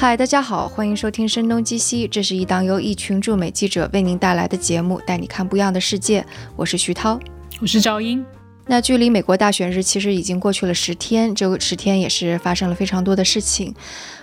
[0.00, 6.24] 嗨，大家好，欢迎收听《声东击西》，这是一档由一群驻美记者为您带来的节目，带你看不一样的世界。
[6.54, 7.18] 我是徐涛，
[7.60, 8.24] 我是赵英。
[8.70, 13.74] 那距离美国大选日其实已经过去了十天，这个十天也是发生了非常多的事情。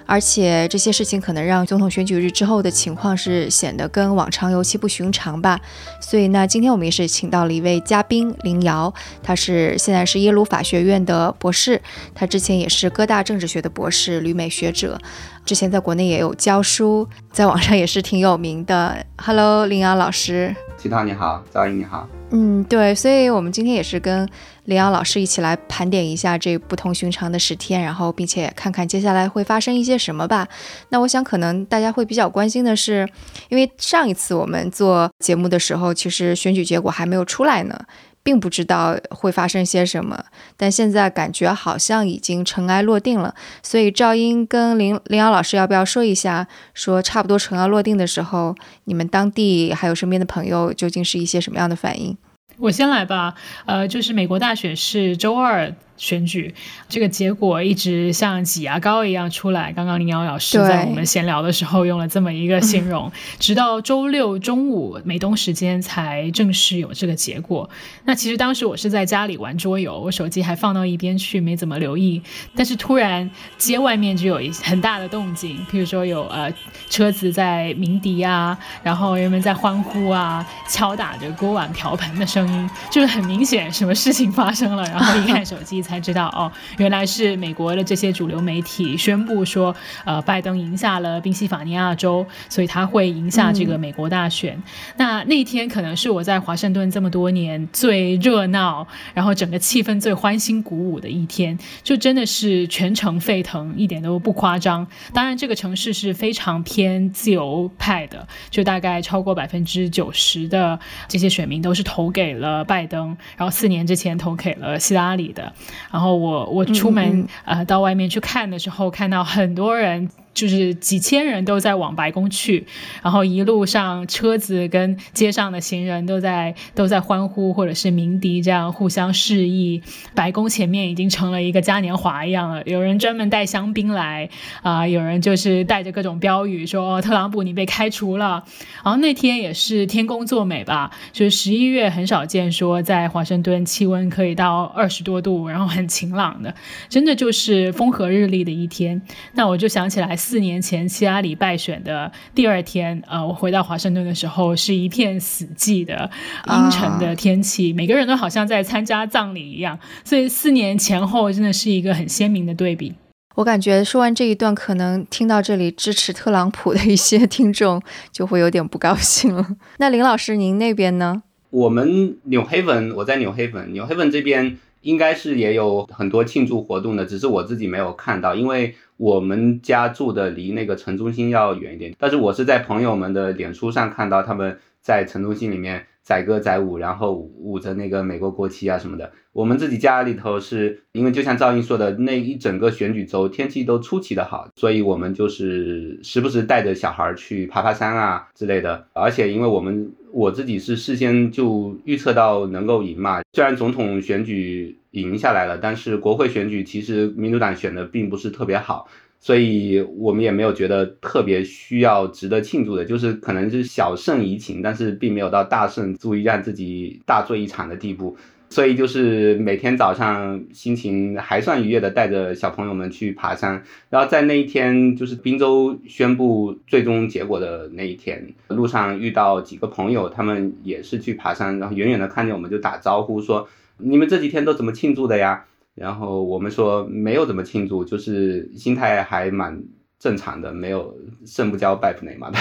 [0.05, 5.59] 而且这些事情可能让总统选举日之后的情况是显得跟往常尤其不寻常吧。
[5.99, 8.93] 所以呢，今天我们也是请到了一位嘉宾林瑶，
[9.23, 11.81] 他是现在是耶鲁法学院的博士，
[12.13, 14.99] 他之前也是哥大政治学的博士、旅美学者，
[15.43, 19.03] 之前在国内也有教书，在网上也是挺有名的。
[19.17, 20.55] Hello，林瑶老师。
[20.77, 22.07] 齐涛你好，赵英你好。
[22.37, 24.27] 嗯，对，所以我们今天也是跟
[24.65, 30.45] 林瑶老师一起来盘点一下这不同寻常的十天，然后并且看看接下来会发生一些什么吧。
[30.89, 33.07] 那我想可能大家会比较关心的是，
[33.47, 37.79] 因为上一次我们做节目的时候，其实选举结果还没有出来呢。
[38.25, 40.25] 并不知道会发生些什么，
[40.57, 43.35] 但现在感觉好像已经尘埃落定了。
[43.61, 52.17] 所以赵英跟林林瑶老师要不要说一下，说差不多尘埃落定的时候，你们当地还有身边的朋友究竟是一些什么样的反应？
[52.57, 55.73] 我先来吧，呃，就是美国大选是周二。
[55.97, 56.53] 选举
[56.89, 59.71] 这个结果一直像挤牙膏一样出来。
[59.71, 67.69] 刚刚林瑶老师在我们闲聊的时候用了这么一个形容， 直到周六中午美东时间才正式有这个结果。
[68.03, 72.21] 那其实当时我是在家里玩桌游，我手机还放到一边去，没怎么留意。
[72.53, 76.53] 但是突然街外面就有一很大的动静，譬如说有呃
[76.89, 84.83] 车子在鸣笛啊，然后人们在欢呼啊，敲打着锅碗瓢盆的声音，就是很明显什么事情发生了。
[84.83, 85.84] 然后一 看手机。
[85.85, 94.61] 才知道哦，原来是美国的这些主流媒体宣布说，呃，拜登赢下了宾夕法尼亚州，所以他会赢下这个美国大选。
[94.97, 104.85] 那那天可能是我在华盛顿这么多年最热闹，然后整个气氛最欢欣鼓舞的一天，就真的是全城沸腾，一点都不夸张。
[105.13, 115.53] 当然，这个城市是非常偏自由派的，就大概超过百分之九十的这些选民都是投给了拜登，然后四年之前投给了希拉里的。
[115.91, 120.09] 然后我我出门呃到外面去看的时候，看到很多人。
[120.35, 122.67] 就是几千人都在往白宫去，
[123.01, 129.81] 然后一路上车子跟街上的行人都在都在欢呼或者是鸣笛，这样互相示意。
[130.13, 134.29] 白宫前面已经成了一个嘉年华一样了，有人专门带香槟来
[134.61, 138.43] 啊，有人就是带着各种标语说特朗普你被开除了。
[138.83, 146.53] 然后那天也是天公作美吧，就是十一月很少见说在华盛顿气温可以到二十多度，然后很晴朗的，
[146.89, 149.01] 真的就是风和日丽的一天。
[149.35, 150.17] 那我就想起来。
[150.25, 156.09] 四年前希拉里败选的第二天，呃，我回到华盛顿的时候，是一片死寂的
[156.47, 159.77] 阴沉的天气，每个人都好像在参加葬礼一样。
[160.03, 162.91] 所以四年前后真的是一个很鲜明的对比。
[163.35, 167.79] 我感觉说完这一段，可能听到这里支持特朗普的一些听众
[168.11, 169.45] 就会有点不高兴了。
[169.77, 171.21] 那林老师，您那边呢？
[171.51, 178.73] 我们纽黑文，我在纽黑文，纽黑文这边应该是也有很多庆祝活动的，只是我自己没有看到，因为。
[178.97, 189.11] 我们家住的离那个城中心要远一点，但是我是在朋友们的脸书上看到他们在城中心里面载歌载舞，然后舞着那个美国国旗啊什么的。
[189.33, 198.87] 我们自己家里头是因为就像赵英说的，那一整个选举周天气都出奇的好，所以我们就是时不时带着小孩去爬爬山啊之类的。
[198.93, 204.77] 而且因为我们我自己是事先就预测到能够赢嘛，虽然总统选举。
[204.95, 208.87] 赢下来了，但是国会选举其实民主党选的并不是特别好，
[209.19, 218.15] 所以我们也没有觉得特别需要值得庆祝的，就是可能是小胜怡情，但是并没有到大胜足以让自己大醉一场的地步。
[218.49, 223.63] 所以就是每天早上心情还算愉悦的，带着小朋友们去爬山。
[223.89, 233.47] 然后在那一天，就是滨州宣布最终结果的那一天，路上遇到几个朋友，他们也是去爬山，然后远远的看见我们就打招呼说。
[233.77, 235.43] 你们这几天都怎么庆祝的呀？
[235.73, 239.61] 然后我们说没有怎么庆祝，就是心态还蛮
[239.99, 240.95] 正常的，没有
[241.25, 242.31] 胜不骄败不馁嘛。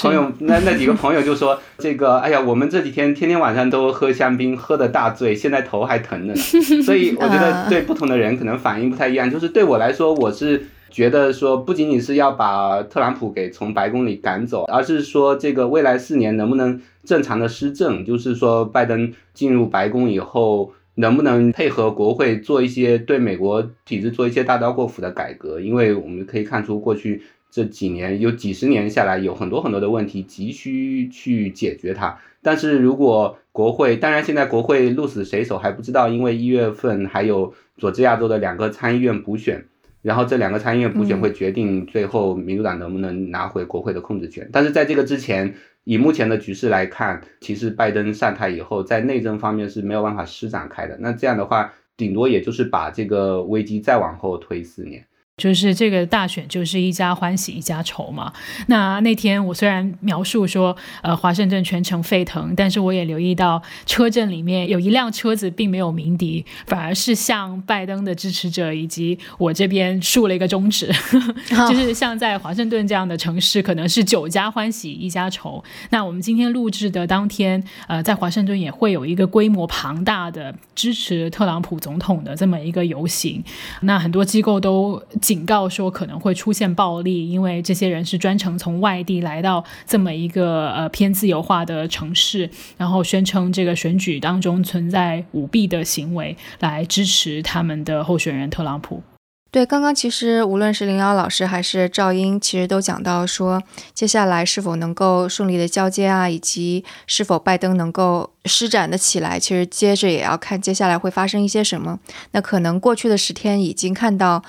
[0.00, 6.34] 朋友那那几个朋友就说 这个，哎呀，我们这几天天天晚上都喝香槟，喝的大醉，现在头还疼呢。
[6.84, 9.30] 所以我觉得对不同的人可能反应不太一样。
[9.30, 20.72] 就是对我来说，我是觉得说不仅仅是要把特朗普给从白宫里赶走，而是说这个未来四年能不能正常的施政，就是说拜登进入白宫以后。
[20.96, 25.60] 能不能配合国会做一些对美国体制做一些大刀阔斧的改革？
[25.60, 32.18] 因为我们可以看出，过去这几年有几十年下来，有很多很多的问题急需去解决它。
[32.42, 39.64] 但是如果国会，当然现在国会鹿死谁手还不知道，因为一月份还有佐治亚州的两个参议院补选。
[40.02, 44.46] 然后这两个参议院补选会决定最后民主党能不能拿回国会的控制权。
[44.52, 50.96] 但是在这个之前，以目前的局势来看，其实拜登上台以后，在内政方面是没有办法施展开的。
[50.98, 55.06] 那这样的话，顶多也就是把这个危机再往后推四年。
[55.36, 58.32] 就是这个大选就是一家欢喜一家愁嘛。
[58.68, 70.86] 那那天我虽然描述说，呃，华盛顿全城沸腾，但是我也留意到车阵里面有一辆车子并没有鸣笛，反而是向拜登的支持者以及我这边竖了一个中指，
[71.68, 75.62] 就是像在华盛顿这样的城市，可能是九家欢喜一家愁。
[75.90, 83.42] 那我们今天录制的当天，呃，在华盛顿也会有一个规模庞大的支持特朗普总统的这么一个游行。
[83.80, 85.02] 那很多机构都。
[85.24, 99.02] 警告说可能会出现暴力，因为这些人是专程从外地来到这么一个呃偏自由化的城市，然后宣称这个选举当中存在舞弊的行为，来支持他们的候选人特朗普。
[99.50, 103.62] 对，刚刚其实无论是林瑶老师还是赵英，其实都讲到说，
[103.94, 111.98] 接下来是否能够顺利的交接啊，以及是否拜登能够施展的起来，其实接着也要看接下来会发生一些什么。
[112.32, 114.42] 那可能过去的十天已经看到。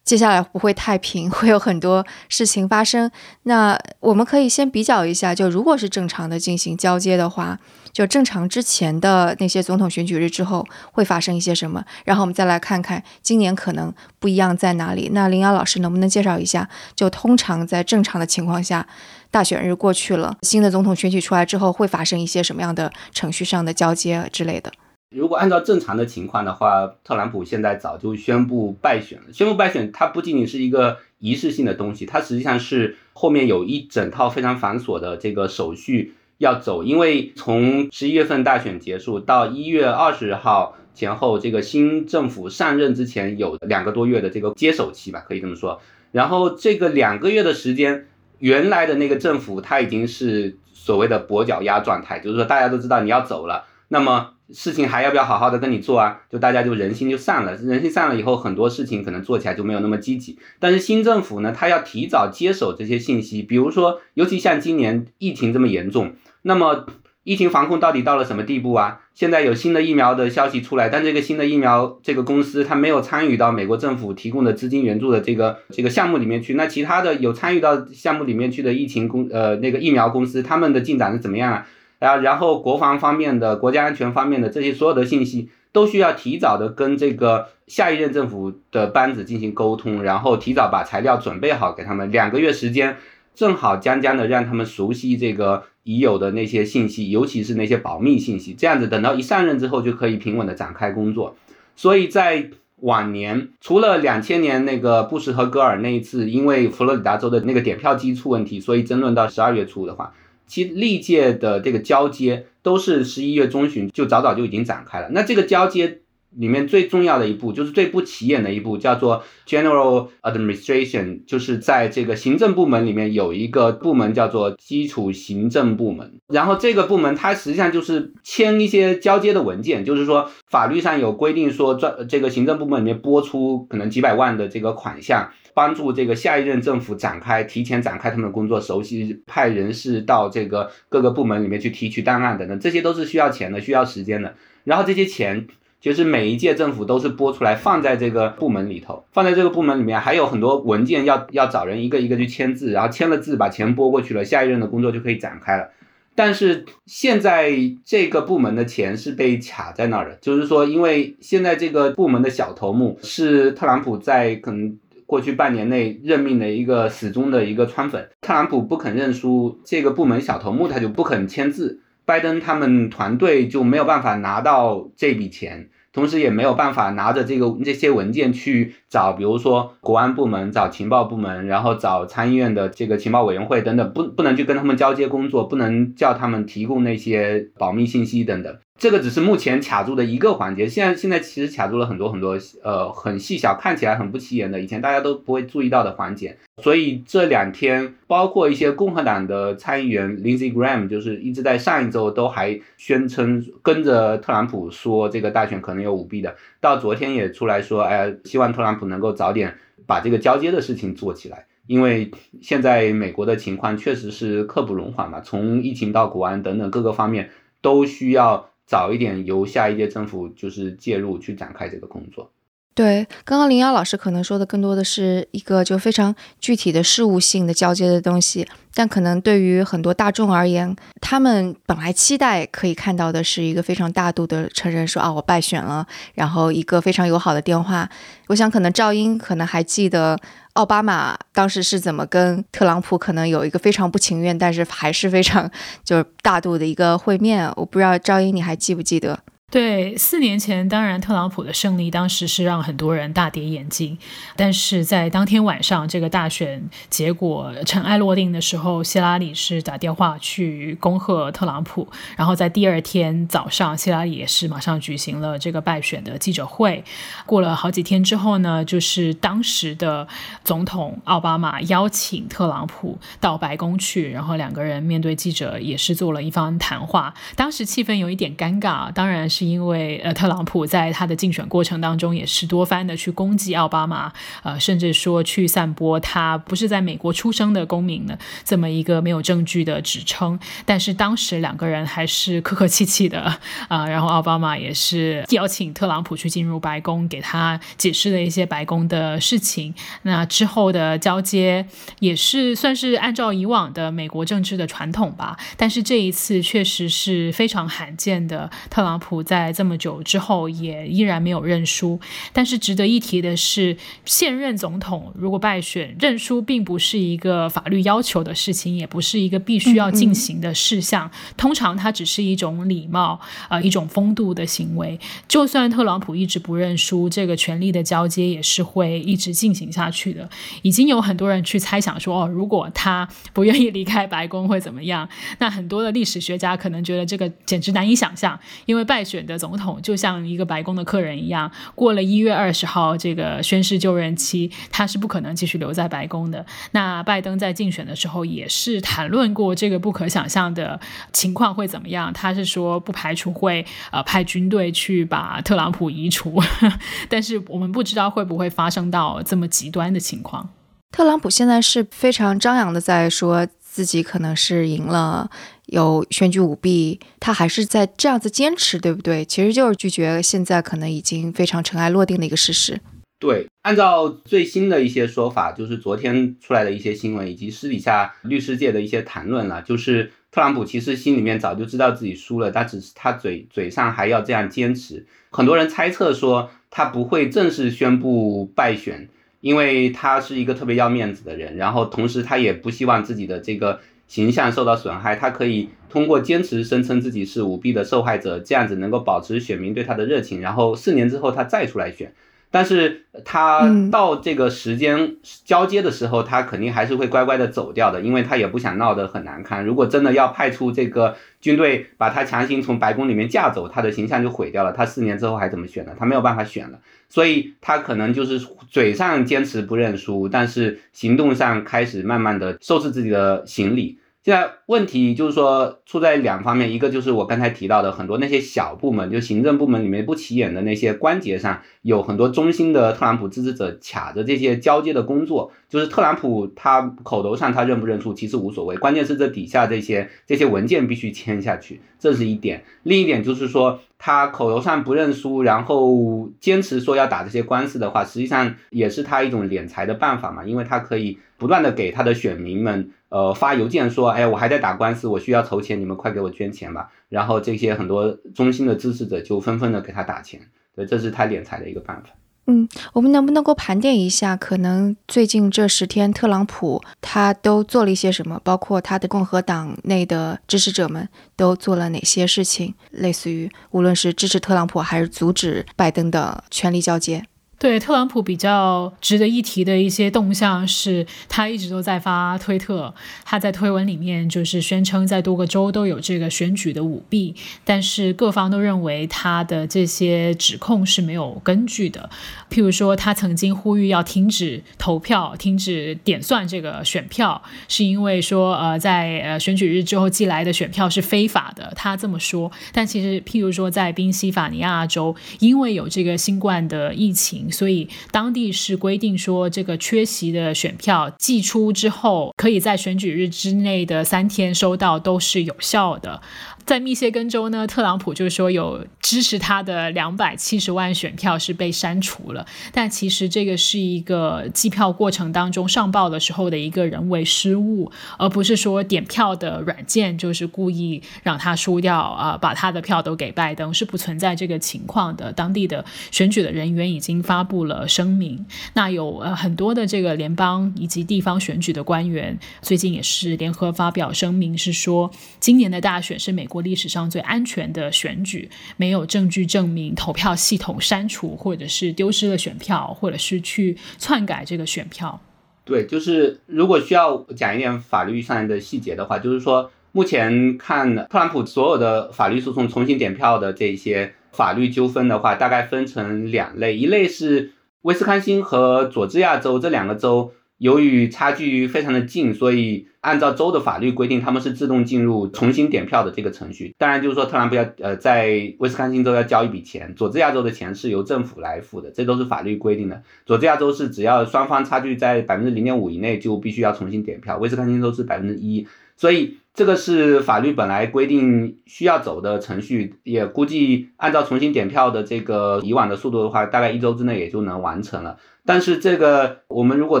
[0.08, 3.10] 接下来不会太平， 会有很多事情发生。
[3.42, 7.58] 那我们可以先比较一下，就如果是正常的进行交接的话，
[7.92, 15.10] 就正常之前的那些总统选举日之后会发生一些什么，然后我们再来看看今年可能不一样在哪里。
[15.12, 16.66] 那林瑶老师能不能介绍一下，
[16.96, 18.86] 就通常在正常的情况下，
[19.30, 24.72] 大选日过去了，新的总统选举出来之后会发生一些什么样的程序上的交接之类的？
[25.10, 29.32] 如果按照正常的情况的话，特朗普现在早就宣布败选了。
[29.32, 36.82] 宣布败选，它不仅仅是一个仪式性的东西，它实际上是后面有一整套非常繁琐的这个手续要走。
[36.82, 45.80] 因为从十一月份大选结束到一月二十号前后，这个新政府上任之前有两个多月的这个接手期吧，可以这么说。
[46.12, 48.06] 然后这个两个月的时间，
[48.40, 54.34] 原来的那个政府它已经是所谓的跛脚鸭状态，就是说大家都知道你要走了，那么。
[54.50, 56.20] 事情还要不要好好的跟你做啊？
[56.30, 60.38] 就大家就人心就散了，人心散了以后，很多事情可能做起来就没有那么积极。
[60.58, 66.86] 但是新政府呢，他要提早接手这些信息，比如说，尤其像今年疫情这么严重，那么
[67.24, 69.00] 疫情防控到底到了什么地步啊？
[69.12, 81.66] 现在有新的疫苗的消息出来，但这个新的疫苗这个公司它没有参与到美国政府提供的资金援助的这个这个项目里面去，那其他的有参与到项目里面去的疫情公呃那个疫苗公司，他们的进展是怎么样啊？
[81.98, 92.12] 啊，然后国防方面的、国家安全方面的这些所有的信息，都需要提早的跟这个下一任政府的班子进行沟通，然后提早把材料准备好给他们。
[92.12, 92.96] 两个月时间，
[93.34, 98.54] 正好将将的让他们熟悉这个已有的那些信息，尤其是那些保密信息。
[98.54, 101.34] 这样子，等到一上任之后，就可以平稳的展开工作。
[101.74, 110.12] 所以在往年，除了两千年那个布什和戈尔那一次，因为佛罗里达州的那个点票机出问题，所以争论到十二月初的话。
[110.48, 115.08] 其历届的这个交接都是十一月中旬就早早就已经展开了。
[115.10, 116.00] 那这个交接
[116.36, 126.20] 里面最重要的一步，就是最不起眼的一步，叫做 General Administration，就是在这个行政部门里面有一个部门叫做基础行政部门。
[126.28, 135.30] 然后这个部门它实际上就是签一些交接的文件，就是说法律上有规定说，专这个行政部门里面拨出可能几百万的这个款项。
[135.54, 144.36] 帮助这个下一任政府展开提前展开他们的工作，熟悉派人士到这个各个部门里面去提取档案等等，这些都是需要钱的，需要时间的。
[144.62, 145.48] 然后这些钱
[145.80, 155.70] 就是每一届政府都是拨出来放在这个部门里头，放在这个部门里面还有很多文件要要找人一个一个去签字，然后签了字把钱拨过去了，下一任的工作就可以展开了。
[156.14, 157.52] 但是现在
[157.84, 164.78] 这个部门的钱是被卡在那儿的，就是说因为现在这个部门的小头目是特朗普在可能。
[165.08, 175.68] 过去半年内任命的一个死忠的一个川粉，特朗普不肯认输，这个部门小头目他就不肯签字，拜登他们团队就没有办法拿到这笔钱。
[175.90, 188.58] 同时也没有办法拿着这个这些文件去找，比如说国安部门、找情报部门，然后找参议院的这个情报委员会等等，不不能去跟他们交接工作，不能叫他们提供那些保密信息等等。
[188.78, 196.38] 这个只是目前卡住的一个环节，现在现在其实卡住了很多很多，呃，很细小，看起来很不起眼的，以前大家都不会注意到的环节。
[196.62, 209.56] 所以这两天，包括一些共和党的参议员 Lindsey Graham，就是一直在上一周都还宣称跟着特朗普说这个大选可能有舞弊的，到昨天也出来说，哎，希望特朗普能够早点
[209.86, 217.30] 把这个交接的事情做起来，因为现在美国的情况确实是刻不容缓嘛，从疫情到国安等等各个方面
[217.60, 218.50] 都需要。
[218.68, 222.30] 早一点由下一届政府就是介入去展开这个工作。
[222.74, 235.84] 对，刚刚林瑶老师可能说的更多的是一个就非常具体的事务性的交接的东西，但可能对于很多大众而言，他们本来期待可以看到的是一个非常大度的承认说啊我败选了，
[236.14, 237.90] 然后一个非常友好的电话。
[238.28, 240.16] 我想可能赵英可能还记得
[240.58, 245.48] 奥巴马当时是怎么跟特朗普可能有一个非常不情愿，但是还是非常
[245.84, 247.48] 就是大度的一个会面。
[247.54, 249.20] 我不知道赵英你还记不记得？
[249.50, 253.96] 对，四年前，当然特朗普的胜利当时是让很多人大跌眼镜，
[254.36, 266.84] 但是在当天晚上这个大选结果尘埃落定的时候，希拉里是打电话去恭贺特朗普，然后在第二天早上，希拉里也是马上举行了这个败选的记者会。
[267.24, 270.06] 过了好几天之后呢，就是当时的
[270.44, 277.14] 总统奥巴马邀请特朗普到白宫去，然后两个人面对记者也是做了一番谈话。
[277.34, 279.26] 当时气氛有一点尴尬，当然。
[279.38, 290.36] 是因为呃，特朗普在他的竞选过程当中也是多番的去攻击奥巴马，呃，甚至说去散播他不是在美国出生的公民的这么一个没有证据的指称。
[290.66, 299.72] 但是当时两个人还是客客气气的啊，然后奥巴马也是邀请特朗普去进入白宫，给他解释了一些白宫的事情。
[300.02, 301.64] 那之后的交接
[302.00, 309.22] 也是算是按照以往的美国政治的传统吧，但是这一次确实是非常罕见的，特朗普。
[309.28, 312.00] 在这么久之后，也依然没有认输。
[312.32, 321.10] 但是值得一提的是，现任总统如果败选，认输并不是一个法律要求的事情，也不是一个必须要进行的事项。
[321.36, 323.20] 通常它只是一种礼貌，
[323.50, 324.98] 呃，一种风度的行为。
[325.28, 330.26] 就算特朗普一直不认输，这个权力的交接也是会一直进行下去的。
[330.62, 335.06] 已经有很多人去猜想说，哦，如果他不愿意离开白宫会怎么样？
[335.38, 339.17] 那很多的历史学家可能觉得这个简直难以想象，因为败选。
[339.18, 346.44] 选的总统就像一个白宫的客人一样，过了一月二十号这个宣誓就任期，他是不可能继续留在白宫的。
[346.70, 350.78] 那拜登在竞选的时候也是谈论过这个不可想象的
[351.12, 356.40] 情况会怎么样，他是说不排除会呃派军队去把特朗普移除，
[357.10, 360.48] 但是我们不知道会不会发生到这么极端的情况。
[360.92, 365.30] 特朗普现在是非常张扬的在说自己可能是赢了。
[365.68, 369.24] 有选举舞弊，他还是在这样子坚持，对不对？
[369.24, 372.80] 其实就是拒绝现在可能已经非常尘埃落定的一个事实。
[373.20, 385.06] 对，按照最新的一些说法，就是昨天出来的一些新闻，以及私底下律师界的一些谈论了，就是特朗普其实心里面早就知道自己输了，他只是他嘴嘴上还要这样坚持。
[385.30, 389.08] 很多人猜测说他不会正式宣布败选，
[389.40, 393.80] 因为他是一个特别要面子的人，然后同时他也不希望自己的这个。
[394.08, 402.14] 形象受到损害，他可以通过坚持声称自己是舞弊的受害者，这样子能够保持选民对他的热情，然后四年之后他再出来选。
[402.50, 409.64] 但是他到这个时间交接的时候，他肯定还是会乖乖的走掉的，因为他也不想闹得很难看。
[409.64, 414.72] 如果真的要派出这个军队把他强行从白宫里面架走，他的形象就毁掉了。
[414.72, 415.92] 他四年之后还怎么选呢？
[415.98, 416.78] 他没有办法选了，
[417.08, 418.40] 所以他可能就是
[418.70, 423.98] 嘴上坚持不认输，但是行动上开始慢慢的收拾自己的行李。
[424.28, 435.50] 现在问题就是说出在两方面，一个就是我刚才提到的很多那些小部门，就行政部门里面不起眼的那些关节上，有很多中心的特朗普支持者卡着这些交接的工作。
[435.70, 442.64] 就是特朗普他口头上他认不认输其实无所谓，关键是这底下这些这些文件必须签下去，这是一点。
[442.82, 452.90] 另一点就是说他口头上不认输，然后坚持说要打这些官司的话，实际上也是他一种敛财的办法嘛，因为他可以不断的给他的选民们。
[453.08, 456.90] 呃，发邮件说，哎，我还在打官司，我需要筹钱，你们快给我捐钱吧。
[457.08, 460.40] 然后这些很多中心的支持者就纷纷的给他打钱，
[460.76, 462.10] 对，这是他敛财的一个办法。
[462.50, 468.40] 嗯，我们能不能够盘点一下，可能最近这十天，特朗普他都做了一些什么？
[468.42, 472.74] 包括他的共和党内的支持者们都做了哪些事情？
[472.90, 477.22] 类似于无论是支持特朗普还是阻止拜登的权力交接。
[477.58, 487.34] 对特朗普比较值得一提的一些动向是，他一直都在发推特，他在推文里面就是宣称在多个州都有这个选举的舞弊，
[487.64, 492.08] 但是各方都认为他的这些指控是没有根据的。
[492.48, 502.50] 譬如说，他曾经呼吁要停止投票、停止点算这个选票，是因为说呃在呃选举日之后寄来的选票是非法的，他这么说。
[502.72, 507.47] 但其实譬如说在宾夕法尼亚州，因为有这个新冠的疫情。
[507.50, 516.20] 所以当地是规定说，这个缺席的选票寄出之后，可以在选举日之内的三天收到，都是有效的。
[516.68, 535.32] 在密歇根州呢，特朗普就说有支持他的两百七十万选票是被删除了，但其实这个是一个计票过程当中上报的时候的一个人为失误，而不是说点票的软件就是故意让他输掉啊，把他的票都给拜登，是不存在这个情况的。
[535.32, 538.44] 当地的选举的人员已经发布了声明，
[538.74, 545.10] 那有呃很多的这个联邦以及地方选举的官员最近也是联合发表声明，是说
[545.40, 555.20] 今年的大选是美国历史上最安全的选举，没有证据证明投票系统删除或者是丢失了选票，或者是去篡改这个选票。
[555.64, 570.32] 对，就是如果需要讲一点法律上的细节的话，就是说目前看特朗普所有的法律诉讼重新点票的这些法律纠纷的话，大概分成两类，一类是威斯康星和佐治亚州这两个州。
[570.58, 576.74] 由于差距非常的近，所以按照州的法律规定，他们是自动进入重新点票的这个程序。
[576.76, 583.02] 当然，就是说特朗普要呃在威斯康星州要交一笔钱，佐治亚州的钱是由政府来付的，这都是法律规定的。
[583.24, 587.38] 佐治亚州是只要双方差距在百分之零点五以内，就必须要重新点票。
[587.38, 598.18] 威斯康星州是百分之一，所以这个是法律本来规定需要走的程序，也估计按照重新点票的这个以往的速度的话，大概一周之内也就能完成了。
[598.48, 600.00] 但是这个，我们如果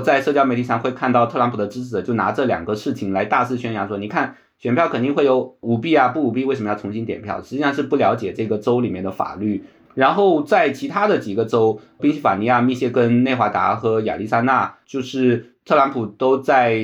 [0.00, 7.42] 在社交媒体上会看到特朗普的支持者就拿这两个事情来大肆宣扬，说你看选票肯定会有舞弊啊，不舞弊为什么要重新点票？
[7.42, 9.62] 实际上是不了解这个州里面的法律。
[9.94, 16.80] 然后在其他的几个州，宾夕法尼亚、密歇根、内华达和亚利桑那，就是特朗普都在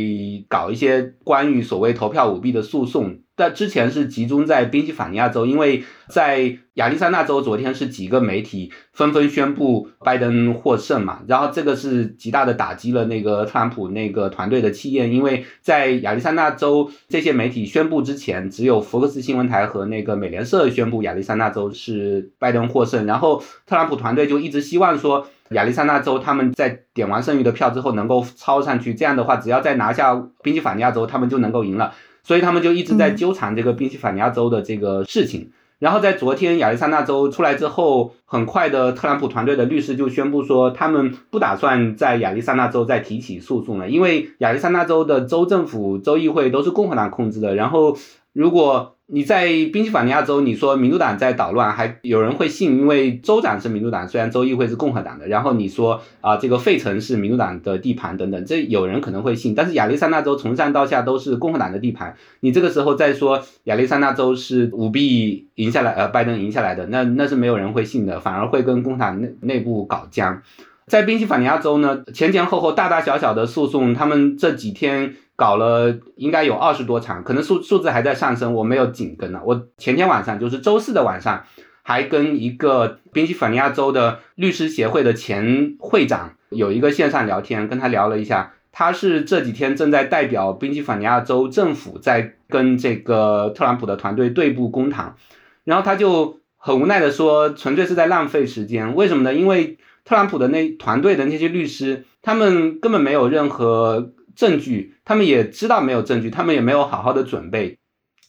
[0.46, 3.20] 搞一些关于所谓投票舞弊的诉讼。
[3.36, 31.92] 但之前是集中在宾夕法尼亚州，因为在亚利桑那州，昨天是几个媒体纷纷宣布拜登获胜嘛，然后这个是极大的打击了那个特朗普那个团队的气焰，因为在亚利桑那州这些媒体宣布之前，只有福克斯新闻台和那个美联社宣布亚利桑那州是拜登获胜，然后特朗普团队就一直希望说亚利桑那州他们在点完剩余的票之后能够超上去，这样的话只要再拿下宾夕法尼亚州，他们就能够赢了。
[32.24, 35.52] 所以他们就一直在纠缠这个宾夕法尼亚州的这个事情。
[35.80, 47.54] 然后在昨天亚利桑那州出来之后，很快的特朗普团队的律师就宣布说，他们不打算在亚利桑那州再提起诉讼了，因为亚利桑那州的州政府、州议会都是共和党控制的。
[47.54, 47.94] 然后
[48.34, 55.28] 如果你在宾夕法尼亚州，你说民主党在捣乱，还有人会信，因为州长是民主党，虽然州议会是共和党的。
[55.28, 59.54] 然后你说啊，这个费城是民主党的地盘等等，这有人可能会信。
[59.54, 70.42] 但是亚利桑那州从上到下都是共和党的地盘，你这个时候再说亚利桑那州是舞弊赢下来，呃，拜登赢下来的，那那是没有人会信的，反而会跟共和党内内部搞僵。
[70.86, 75.14] 在宾夕法尼亚州呢，前前后后大大小小的诉讼，他们这几天。
[75.36, 79.40] 搞了应该有二十多场，可能数数字还在上升，我没有紧跟呢。
[79.44, 81.44] 我前天晚上就是周四的晚上，
[81.82, 88.52] 还跟一个宾夕法尼亚州的律师协会的前会长有一个线上聊天，跟他聊了一下。
[88.70, 95.16] 他是这几天正在代表宾夕法尼亚州政府在跟这个特朗普的团队对簿公堂，
[95.64, 98.94] 然后他就很无奈的说，纯粹是在浪费时间。
[98.94, 99.34] 为什么呢？
[99.34, 104.12] 因为特朗普的那团队的那些律师，他们根本没有任何。
[104.36, 107.78] 证据，他们也知道没有证据，他们也没有好好的准备，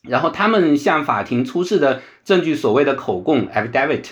[0.07, 4.05] 然后他们向法庭出示的证据，所谓的口供 （affidavit），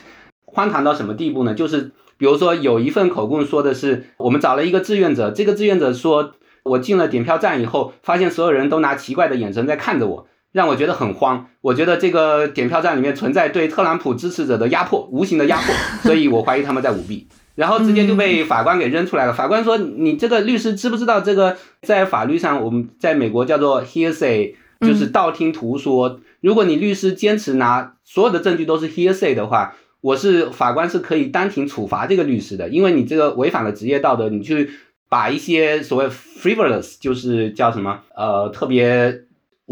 [0.46, 1.54] 荒唐到什么地步呢？
[1.54, 11.48] 就是比如说有一份口供说的是，我们找了一个志愿者，这个志愿者说，我进了点票站以后，发现所有人都拿奇怪的眼神在看着我，让我觉得很慌。
[11.62, 17.28] 我觉得这个点票站里面存在对特朗普支持者的压迫，无形的压迫，所以我怀疑他们在舞弊。
[17.56, 19.34] 然后直接就被法官给扔出来了。
[19.34, 26.20] 法官说：“你这个律师知不知道这个在法律上，我们在美国叫做 hearsay，就是道听途说。
[26.42, 34.70] 如果你律师坚持拿所有的证据都是 hearsay 的话，我是法官是可以当庭处罚这个律师的，因为你这个违反了职业道德，你去
[35.10, 39.24] 把一些所谓 frivolous，就是叫什么呃特别。”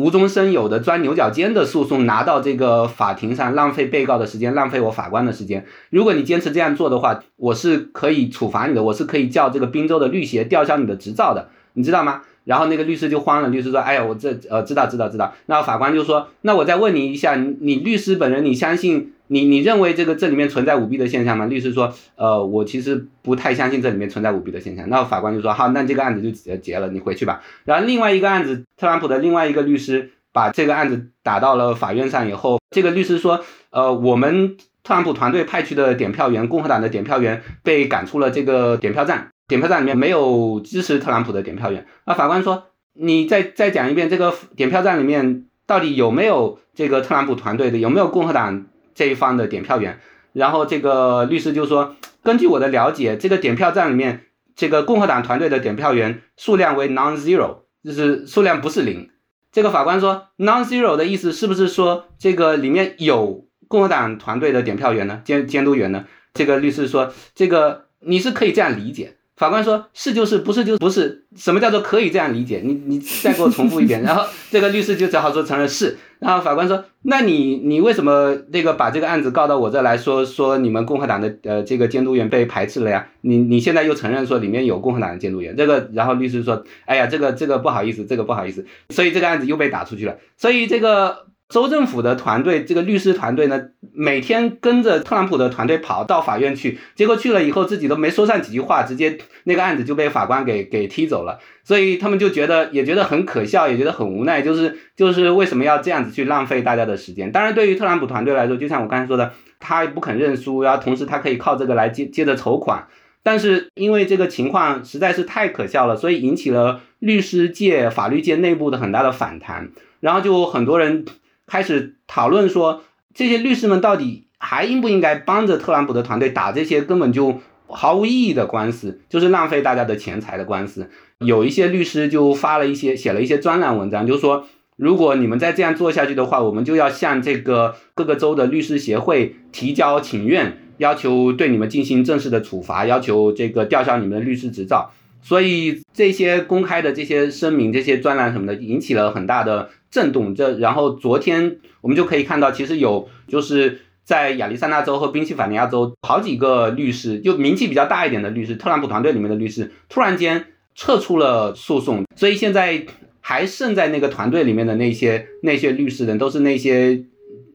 [0.01, 5.63] 无中生有的钻牛角尖的诉讼拿到这个法庭上，浪费被告的时间，浪费我法官的时间。
[5.91, 12.23] 如果你坚持这样做的话，我是可以处罚你的，我是可以叫这个滨州的律协吊销你的执照的，你知道吗？
[12.43, 21.45] 然后那个律师就慌了，律师说：“哎呀，我这呃知道知道知道。”那法官就说：“那我再问你一下，你律师本人，你相信？”你你认为这个这里面存在舞弊的现象吗？
[21.45, 24.89] 律师说，呃，我其实不太相信这里面存在舞弊的现象。
[24.89, 27.41] 那法官就说，好，那这个案子就结结了，你回去吧。
[27.63, 41.85] 然后另外一个案子，特朗普的另外一个律师把这个案子打到了法院上以后，这个律师说，呃，我们特朗普团队派去的点票员，共和党的点票员被赶出了这个点票站，点票站里面没有支持特朗普的点票员。
[42.05, 45.45] 那法官说，你再再讲一遍，这个点票站里面。
[45.67, 50.01] 到底有没有这个特朗普团队的，有没有共和党这一方的点票员？
[50.33, 59.11] 然后这个律师就说，根据我的了解，这个点票站里面，这个共和党团队的点票员数量为 non-zero，就是数量不是零。
[59.53, 65.21] 这个法官说，non-zero 的意思是不是说这个里面有共和党团队的点票员呢？
[65.23, 66.05] 监监督员呢？
[66.33, 69.15] 这个律师说，这个你是可以这样理解。
[69.41, 71.23] 法官说：“是就是，不是就不是。
[71.35, 72.61] 什么叫做可以这样理解？
[72.63, 73.99] 你你再给我重复一遍。
[74.05, 75.97] ”然后这个律师就只好说承认是。
[76.19, 83.07] 然后法官说：“那你你为什么那个把这个案子告到我这来说说你们共和党的呃这个监督员被排斥了呀？
[83.21, 85.55] 你你现在又承认说里面有共和党的监督员？
[85.57, 88.63] 这个然后律师说：哎呀，这个这个不好意思，这个不好意思。
[88.89, 90.17] 所以这个案子又被打出去了。
[90.37, 93.61] 所以这个。”州政府的团队，这个律师团队呢，
[93.93, 101.39] 每天跟着特朗普的团队跑到法院去，结果去了以后自己都没说上几句话，直接那个案子就被法官给给踢走了。
[101.65, 107.29] 所以他们就觉得也觉得很可笑，也觉得很无奈，就是就是为什么要这样子去浪费大家的时间？
[107.33, 112.87] 当然，对于特朗普团队来说，就像我刚才说的，他不肯认输，然后同时他可以靠这个来接接着筹款。
[113.23, 121.03] 但是因为这个情况实在是太可笑了，所以引起了律师界、法律界内部的很大的反弹，然后就很多人。
[121.51, 122.81] 开始讨论说，
[123.13, 130.89] 这些律师们到底还应不应该帮着特朗普的团队打这些根本就毫无意义的官司，就是浪费大家的钱财的官司。
[131.19, 144.89] 有一些律师就发了一些写了一些专栏文章，就说如果你们再这样做下去的话，我们就要向这个各个州的律师协会提交请愿，要求对你们进行正式的处罚，要求这个吊销你们的律师执照。
[145.21, 149.69] 所以这些公开的这些声明、这些专栏什么的，引起了很大的。
[149.91, 162.85] 震动，这然后昨天我们就可以看到，其实有就是在亚利桑那州和宾夕法尼亚州好几个律师，就名气比较大一点的律师，特朗普团队里面的律师，突然间撤出了诉讼，所以现在
[163.19, 167.03] 还剩在那个团队里面的那些那些律师人，都是那些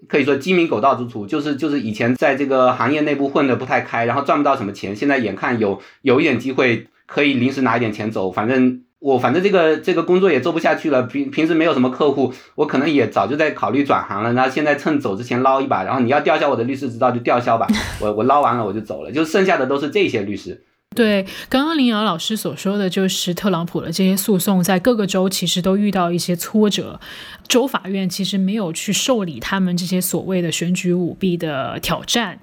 [0.06, 8.82] 可以说鸡鸣狗盗之徒，就是就是以前在这个行业内部混得不太开，然后赚不到什么钱，现在眼看有有一点机会可以临时拿一点钱走，反正。
[8.98, 14.32] 我反正这个这个工作也做不下去了，平平时没有什么客户，我可能也早就在考虑转行了。
[14.32, 17.66] 那现在趁走之前捞一把，然后你要吊销我的律师执照就吊销吧，
[18.00, 20.64] 我我捞完了我就走了，就剩下的都是这些律师。
[20.96, 26.98] 对，刚刚林瑶老师所说的就是特朗普的这些诉讼在各个州其实都遇到一些挫折，
[27.46, 32.38] 州法院其实没有去受理他们这些所谓的选举舞弊的挑战。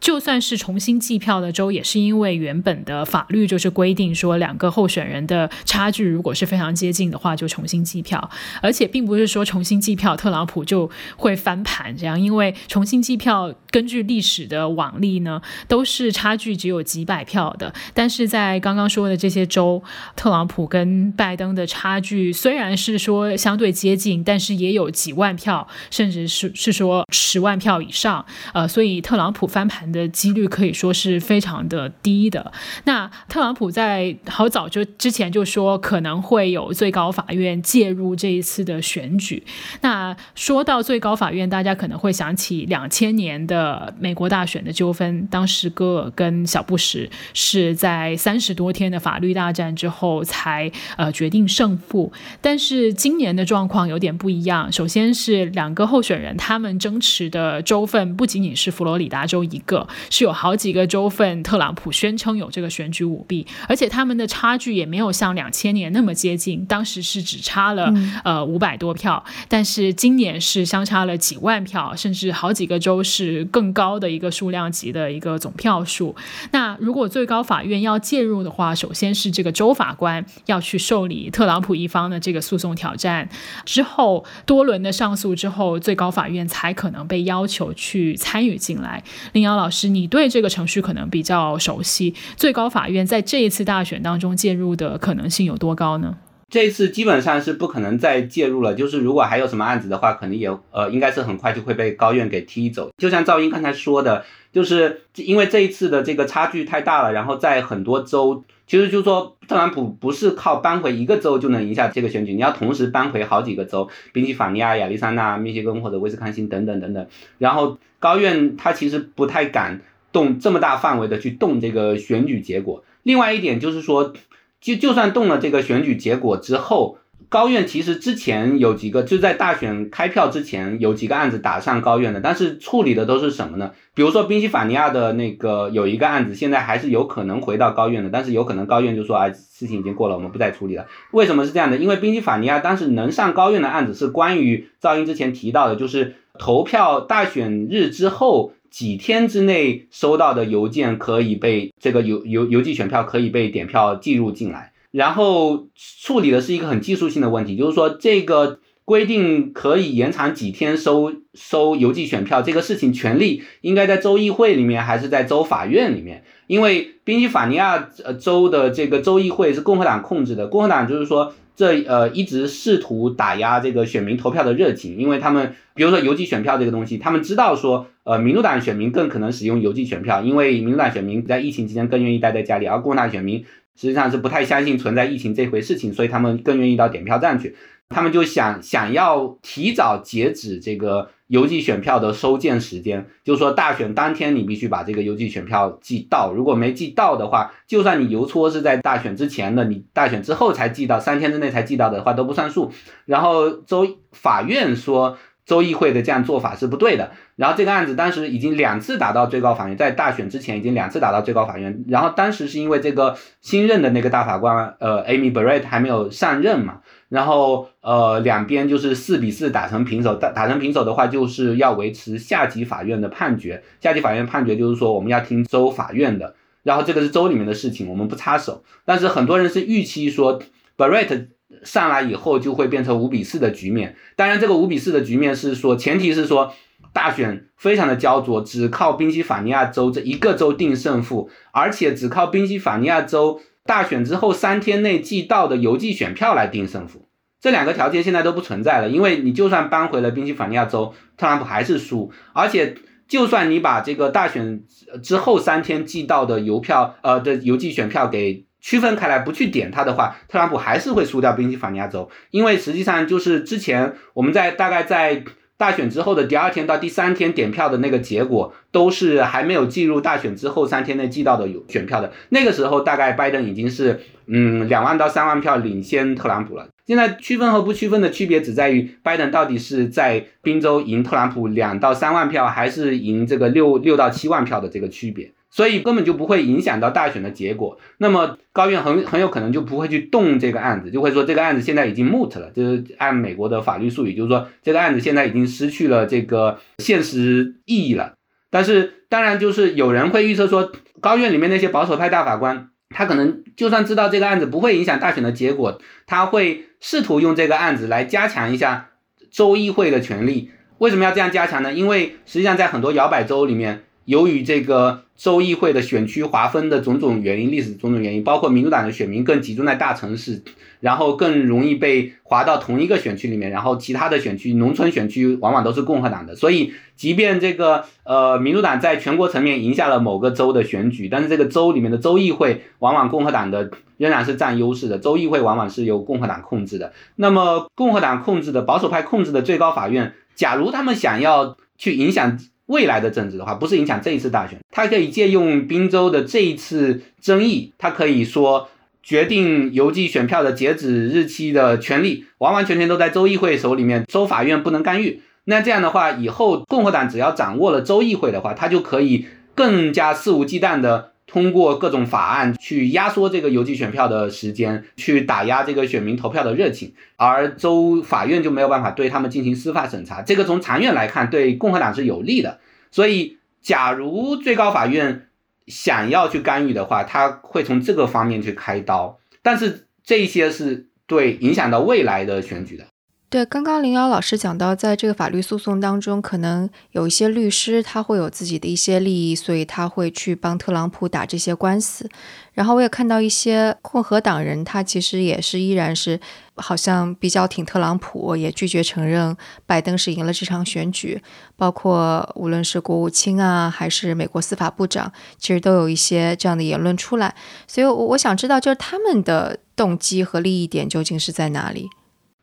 [0.00, 8.30] 就算是重新计票的州，也是因为原本的法律就是规定说，两个候选人的差距如果是非常接近的话，就重新计票。
[8.62, 17.74] 而且并不是说重新计票，特朗普就会翻盘这样，因为重新计票根据历史的往例呢，都是差距只有几百票的。
[17.92, 19.82] 但是在刚刚说的这些州，
[20.14, 28.24] 特朗普跟拜登的差距虽然是说相对接近，但是也有几万票，甚至是是说十万票以上。
[28.54, 29.87] 呃，所以特朗普翻盘。
[29.90, 32.52] 的几率可以说是非常的低的。
[32.84, 39.44] 那特朗普在好早就之前就说可能会有最高法院介入这一次的选举。
[39.82, 52.12] 那说到最高法院，大家可能会想起两千年的美国大选的纠纷，当时戈尔跟小布什是在三十多天的法律大战之后才呃决定胜负。
[52.40, 54.72] 但是今年的状况有点不一样。
[54.72, 59.77] 首先是两个候选人他们争持的州份不仅仅是佛罗里达州一个。
[60.10, 76.16] 是有好几个州份，特朗普宣称有这个选举舞弊，而且他们的差距也没有像两千年那么接近，当时是只差了呃五百多票，但是今年是相差了几万票，甚至好几个州是更高的一个数量级的一个总票数。
[76.50, 83.28] 那如果最高法院要介入的话，首先是这个州法官要去受理特朗普一方的这个诉讼挑战，
[83.64, 89.04] 之后多轮的上诉之后，最高法院才可能被要求去参与进来。
[89.32, 89.67] 林瑶老。
[89.68, 92.14] 老师，你对这个程序可能比较熟悉。
[92.38, 96.16] 最高法院在这一次大选当中介入的可能性有多高呢？
[96.48, 98.74] 这次基本上是不可能再介入了。
[98.74, 102.88] 就是如果还有什么案子的话，可能也呃，应该是很快就会被高院给踢走。
[102.96, 117.06] 就像赵英刚才说的，就是因为这一次的这个差距太大了，然后在很多州，其实就是说特朗普不是靠扳回一个州就能赢下这个选举，你要同时扳回好几个州，宾夕法尼亚、亚利桑那、密歇根或者威斯康星等等等等，
[117.38, 117.78] 然后。
[118.00, 119.80] 高院他其实不太敢
[120.12, 122.84] 动这么大范围的去动这个选举结果。
[123.02, 124.12] 另外一点就是说，
[124.60, 126.98] 就就算动了这个选举结果之后，
[127.30, 133.72] 高院其实之前有几个，就在大选开票之前有几个案子打上高院的，但是处理的都是什么呢？
[133.94, 140.86] 比如说宾夕法尼亚的那个有一个案子，现在还是有可能回到高院的，但是有可能高院就说啊，事情已经过了，我们不再处理了。
[141.10, 141.76] 为什么是这样的？
[141.76, 154.72] 因为宾夕法尼亚当时能上高院的案子是关于噪音之前提到的，就是投票大选日之后几天之内收到的邮件可以被这个邮邮邮寄选票可以被点票计入进来。
[154.98, 155.68] 然后
[156.02, 166.24] 处理的是一个很技术性的问题，就是说这个规定可以延长几天收收邮寄选票这个事情，权利应该在州议会里面还是在州法院里面？
[166.48, 183.44] 因为宾夕法尼亚州的这个州议会是共和党控制的，共和党就是说这呃一直试图打压这个选民投票的热情，因为他们比如说邮寄选票这个东西，他们知道说呃民主党选民更可能使用邮寄选票，因为民主党选民在疫情期间更愿意待在家里，而共和党选民。
[183.78, 187.54] 实际上是不太相信存在疫情这回事情，所以他们更愿意到点票站去。
[187.88, 202.72] 他们就想想要提早截止这个邮寄选票的收件时间，就说大选当天你必须把这个邮寄选票寄到，如果没寄到的话，就算你邮戳是在大选之前的，你大选之后才寄到，三天之内才寄到的话都不算数。
[203.06, 205.16] 然后州法院说。
[205.48, 207.10] 州议会的这样做法是不对的。
[207.36, 211.84] 然后这个案子当时已经两次打到最高法院，在大选之前已经两次打到最高法院。
[211.88, 216.80] 然后当时是因为这个新任的那个大法官，呃，Amy Barrett 还没有上任嘛。
[217.08, 220.14] 然后呃，两边就是四比四打成平手。
[220.16, 223.62] 打打成平手的话，就是要维持下级法院的判决。
[223.80, 226.34] 下级法院判决就是说我们要听州法院的。
[226.62, 228.62] 然后这个是州里面的事情，我们不插手。
[228.84, 230.38] 但是很多人是预期说
[230.76, 231.28] Barrett。
[231.64, 236.52] 上来以后就会变成五比四的局面，当然这个五比四的局面是说，前提是说
[236.92, 247.08] 大选非常的焦灼，只靠宾夕法尼亚州这一个州定胜负，而且只靠宾夕法尼亚州大选之后三天内寄到的邮寄选票来定胜负，
[247.40, 252.74] 这两个条件现在都不存在了，因为你就算搬回了宾夕法尼亚州，特朗普还是输，而且
[253.08, 254.64] 就算你把这个大选
[255.02, 258.47] 之后三天寄到的邮票呃的邮寄选票给。
[258.60, 265.22] 区分开来不去点它的话，特朗普还是会输掉宾夕法尼亚州，因为实际上就是之前我们在大概在
[265.56, 272.12] 大选之后的第二天到第三天点票的那个结果，都是还没有计入大选之后三天内寄到的有选票的。
[272.28, 276.68] 那个时候大概拜登已经是嗯两万到三万票领先特朗普了。
[276.86, 285.32] 现在区分和不区分的区别只在于拜登到底是在宾州赢特朗普两到三万票，还是赢这个六六到七万票的这个区别。
[285.50, 287.78] 所以根本就不会影响到大选的结果。
[287.96, 298.14] 那么高院很很有可能就不会去动这个案子，就会说这个案子现在已经 moot 了，就是按美国的法律术语，就是说这个案子现在已经失去了这个现实意义了。
[298.50, 308.90] 但是当然就是有人会预测说，高院里面那些保守派大法官，他可能就算知道这个案子不会影响大选的结果，他会试图用这个案子来加强一下
[309.30, 310.50] 州议会的权利。
[310.78, 311.72] 为什么要这样加强呢？
[311.72, 313.84] 因为实际上在很多摇摆州里面。
[314.08, 320.42] 由于这个州议会的选区划分的种种原因，历史种种原因，包括民主党的选民更集中在大城市，
[320.80, 326.34] 然后更容易被划到同一个选区里面，然后其他的选区，农村选区往往都是共和党的。
[326.34, 336.94] 所以，即便这个呃民主党在全国层面赢下了某个州的选举，但是这个州里面的州议会往往共和党的仍然是占优势的，州议会往往是由共和党控制的。
[337.16, 342.38] 那么，共和党控制的保守派控制的最高法院，假如他们想要去影响。
[342.68, 348.68] 未来的政治的话，不是影响这一次大选，他可以借用宾州的这一次争议，他可以说
[349.02, 355.20] 决定邮寄选票的截止日期的权利，完完全全都在州议会手里面，州法院不能干预。
[355.44, 361.12] 那这样的话，以后共和党只要掌握了州议会的话，他就可以更加肆无忌惮的。
[361.28, 370.22] 通过各种法案去压缩这个邮寄选票的时间，去打压这个选民投票的热情，而州法院就没有办法对他们进行司法审查。
[370.22, 372.58] 这个从长远来看，对共和党是有利的。
[372.90, 375.28] 所以，假如最高法院
[375.66, 379.20] 想要去干预的话，他会从这个方面去开刀。
[379.42, 382.86] 但是，这些是对影响到未来的选举的。
[383.30, 392.08] 对，刚刚林瑶老师讲到，在这个法律诉讼当中，可能有一些律师他会有自己的一些利益，所以他会去帮特朗普打这些官司。
[392.54, 396.18] 然后我也看到一些共和党人，他其实也是依然是
[396.54, 399.36] 好像比较挺特朗普，也拒绝承认
[399.66, 401.20] 拜登是赢了这场选举。
[401.54, 407.34] 包括无论是国务卿啊，还是美国司法部长，其实都有一些这样的言论出来。
[407.66, 411.90] 所以，我我想知道，就是他们的动机和利益点究竟是在哪里？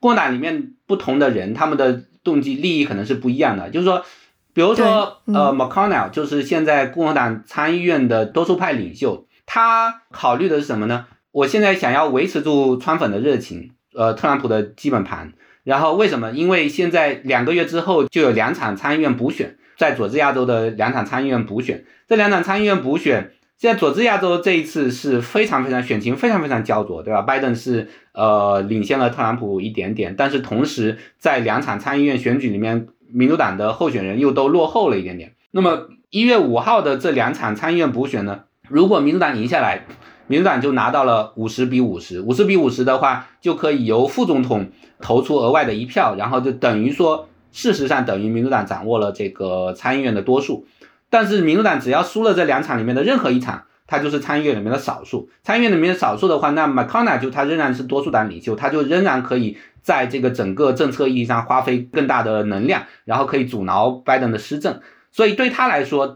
[0.06, 3.72] 共和党里面不同的人，他们的动机利益可能是不一样的。
[3.72, 4.06] 就是说，
[4.54, 11.08] 比如说，呃，McConnell 就是现在共和党参议院的多数派领袖，他考虑的是什么呢？
[11.32, 15.34] 我现在想要维持住川粉的热情，呃特朗普的基本盘。
[15.64, 16.30] 然后为什么？
[16.30, 27.22] 因为现在两个月之后就有两场参议院补选，在佐治亚州的两场参议院补选，这两场参议院补选，现在佐治亚州这一次是非常非常选情非常非常焦灼，对吧？
[27.22, 35.36] 拜登是呃领先了特朗普一点点，但是同时在两场参议院选举里面，民主党的候选人又都落后了一点点。
[35.52, 39.86] 那么一月五号的这两场参议院补选呢，如果民主党赢下来，
[40.28, 50.68] 民主党就拿到了五十比五十，五十比五十的话，就可以由副总统投出额外的一票，然后就等于说，事实上等于民主党掌握了这个参议院的多数。
[51.18, 55.30] 但是民主党只要输了这两场里面的任何一场，他就是参议院里面的少数。
[55.44, 64.82] 参议院里面的少数的话，那 McConnell 就他仍然是多数党领袖，他就仍然可以在这个整个政策意义上花费更大的能量，然后可以阻挠拜登的施政。
[65.14, 66.16] 所以对他来说。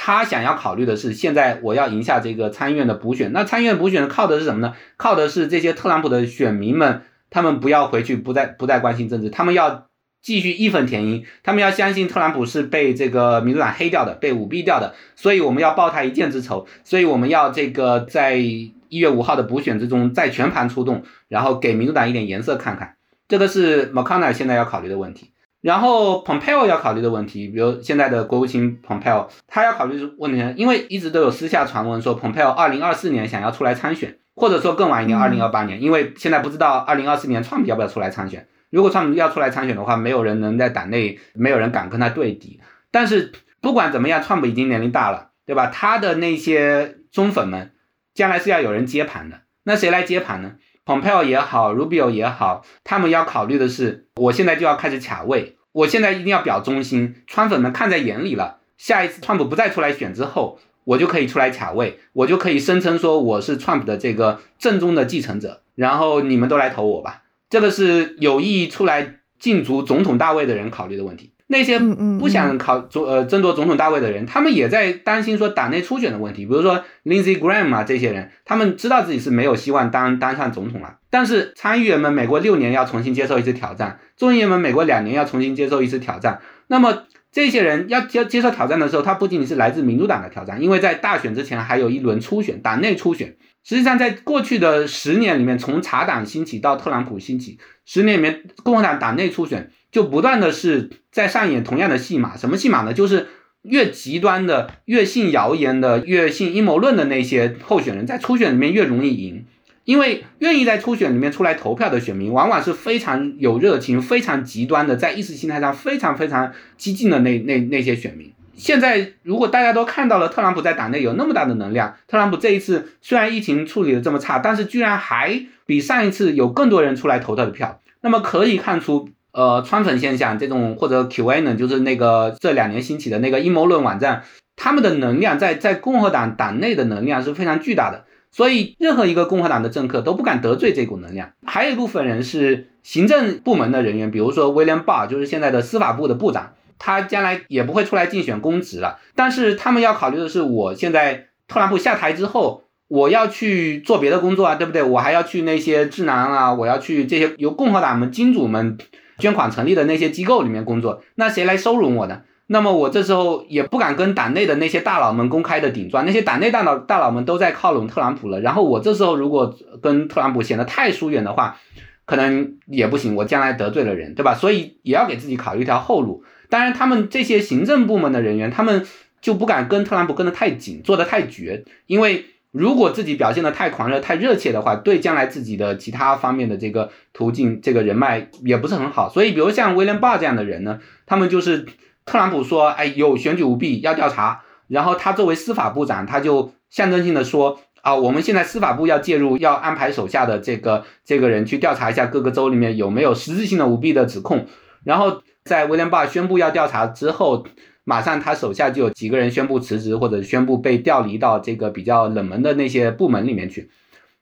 [0.00, 3.32] 他想要考虑的是，现在我要赢下这个参议院的补选。
[3.32, 4.74] 那参议院补选靠的是什么呢？
[4.96, 9.87] 靠的是这些特朗普的选民们，他们不要回去，不再不再关心政治，他们要
[10.20, 14.94] 继续义愤填膺，他们要相信特朗普是被这个民主党黑掉的，被舞弊掉的。
[15.16, 22.96] 所以我们要报他一箭之仇，所以我们要这个在一月五号的补选之中再全盘出动，然后给民主党一点颜色看看。
[23.28, 25.32] 这个是 McConnell 现在要考虑的问题。
[25.60, 38.46] 然后 Pompeo 要考虑的问题，比如现在的国务卿 Pompeo，他要考虑的问题，因为一直都有私下传闻说 Pompeo 二零二四年想要出来参选，或者说更晚一点二零二八年，因为现在不知道二零二四年 Trump 要不要出来参选。
[38.70, 42.60] 如果川普要出来参选的话，没有人能在党内，没有人敢跟他对敌。
[42.90, 45.66] 但是不管怎么样川普已经年龄大了，对吧？
[45.66, 47.72] 他的那些忠粉们，
[48.14, 49.40] 将来是要有人接盘的。
[49.64, 50.52] 那谁来接盘呢
[50.84, 54.06] ？Pompeo 也好，Rubio 也好，他们要考虑的是。
[54.16, 58.58] 我现在就要开始卡位，我现在一定要表忠心，川粉们看在眼里了。
[58.76, 67.24] 下一次川普不再出来选之后，我就可以出来卡位，我就可以声称说我是川普的这个正宗的继承者，然后你们都来投我吧。
[67.50, 71.32] 这个是有意出来竞逐总统大位的人考虑的问题。
[71.50, 76.44] 那些不想考总呃争夺总统大位的人，他们也在担心说党内初选的问题。
[76.44, 80.98] 比如说 Lindsey Graham 啊这些人，他们知道自己是没有希望当当上总统了。
[81.08, 86.42] 但是参议员们，每过六年要重新接受一次挑战；众议员们，每过两年要重新接受一次挑战。
[86.66, 93.38] 那么这些人要接接受挑战的时候，他不仅仅是来自民主党的挑战，因为在大选之前还有一轮初选，党内初选。
[93.64, 102.36] 实际上，在过去的十年里面，从茶党兴起到特朗普兴起，十年里面，共和党党内初选就不断的是在上演同样的戏码。
[102.36, 102.94] 什么戏码呢？
[102.94, 103.26] 就是
[103.62, 109.44] 越极端的、越信谣言的、越信阴谋论的那些候选人，在初选里面越容易赢。
[109.84, 118.30] 因为愿意在初选里面出来投票的选民，往往是非常有热情、非常极端的，在意识形态上非常非常激进的那那那些选民。
[118.58, 134.24] 现在如果大家都看到了特朗普在党内有那么大的能量，特朗普这一次虽然疫情处理的这么差，但是居然还比上一次有更多人出来投他的票，那么可以看出，呃，川粉现象这种或者 QAnon 就是那个这两年兴起的那个阴谋论网站，
[134.56, 138.04] 他们的能量在在共和党党内的能量是非常巨大的。
[138.30, 141.30] 所以，任何一个共和党的政客都不敢得罪这股能量。
[141.46, 148.98] 还有一部分人是行政部门的人员，比如说威廉·巴尔，就是现在的司法部的部长，他将来也不会出来竞选公职了。
[149.14, 154.82] 但是他们要考虑的是，我现在特朗普下台之后，我要去做别的工作啊，对不对？
[154.82, 158.78] 我还要去那些智囊啊，我要去这些由共和党们金主们
[159.18, 161.02] 捐款成立的那些机构里面工作。
[161.16, 162.22] 那谁来收容我呢？
[162.50, 168.40] 那么我这时候也不敢跟党内的那些大佬们公开的顶撞，那些党内大佬大佬们都在靠拢特朗普了。
[168.40, 171.58] 然后我这时候如果跟特朗普显得太疏远的话，
[172.06, 174.34] 可能也不行，我将来得罪了人，对吧？
[174.34, 176.24] 所以也要给自己考虑一条后路。
[176.48, 178.86] 当然，他们这些行政部门的人员，他们
[179.20, 189.08] 就不敢跟特朗普跟得太紧，做得太绝，因为如果自己表现得太狂热、太热切的话，对将来自己的其他方面的这个途径、这个人脉也不是很好。
[189.08, 191.66] 所以，比如像威廉·巴这样的人呢，他们就是。
[192.10, 204.46] 特朗普说：“哎，有选举舞弊要调查。”然后他作为司法部长，他就象征性的说：“啊，我们现在司法部要介入，要安排手下的这个这个人去调查一下各个州里面有没有实质性的舞弊的指控。”
[204.84, 207.46] 然后在威廉·巴宣布要调查之后，
[207.84, 213.70] 马上他手下就有几个人宣布辞职或者宣布被调离到这个比较冷门的那些部门里面去。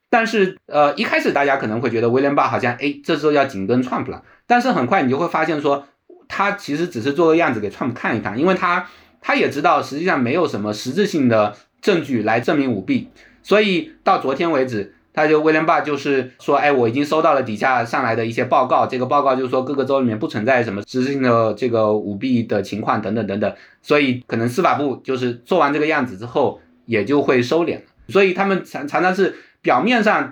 [0.09, 4.23] 但是，呃，一开始大家可能会觉得威廉·巴好像哎，这时候要紧跟 Trump 了。
[4.47, 5.87] 但是很快你就会发现说。
[6.29, 8.89] 他其实只是做个样子给 Trump 看一看，因为他
[9.21, 13.11] 他也知道实际上没有什么实质性的证据来证明舞弊，
[13.45, 30.31] 所以到昨天为止，他就威廉巴就是说，哎，我已经收到了底下上来的一些报告，这个报告就是说各个州里面不存在什么实质性的这个舞弊的情况等等等等，所以可能司法部就是做完这个样子之后也就会收敛了，所以他们常常常是表面上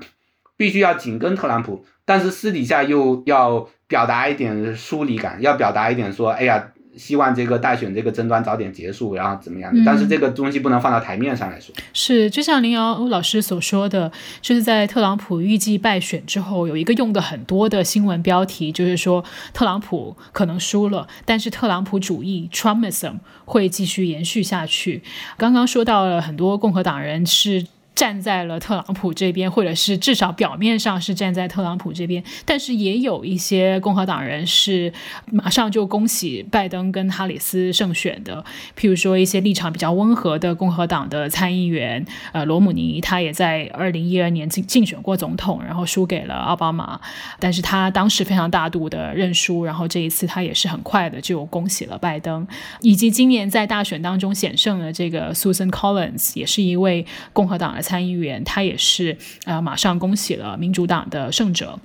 [0.59, 6.69] 必须要紧跟特朗普，但是私底下又要表达一点疏离感，要表达一点说，哎呀。
[6.97, 9.83] 希望这个大选这个争端早点结束，然后怎么样的？
[9.85, 11.75] 但是这个东西不能放到台面上来说。
[11.93, 25.03] 是，就像林瑶老师所说的，就是在特朗普预计败选之后，有一个用的很多的新闻标题，就是说特朗普可能输了，但是特朗普主义 （Trumpism） 会继续延续下去。
[25.37, 27.67] 刚刚说到了很多共和党人是。
[27.95, 34.93] 站在了特朗普这边，或者是至少表面上是站在特朗普这边，但是也有一些共和党人是
[35.27, 38.45] 马上就恭喜拜登跟哈里斯胜选的。
[38.77, 47.01] 譬如说一些立场比较温和的共和党的参议员，呃，罗姆尼，他也在二零一二年竞竞选过总统，然后输给了奥巴马，
[47.39, 52.45] 但是他当时非常大度的认输，然后这一次他也是很快的就恭喜了拜登，
[52.81, 57.84] 以及今年在大选当中险胜的这个 Susan Collins，也是一位共和党的。
[57.85, 61.79] 参议员，他也是啊，马上恭喜了民主党的胜者。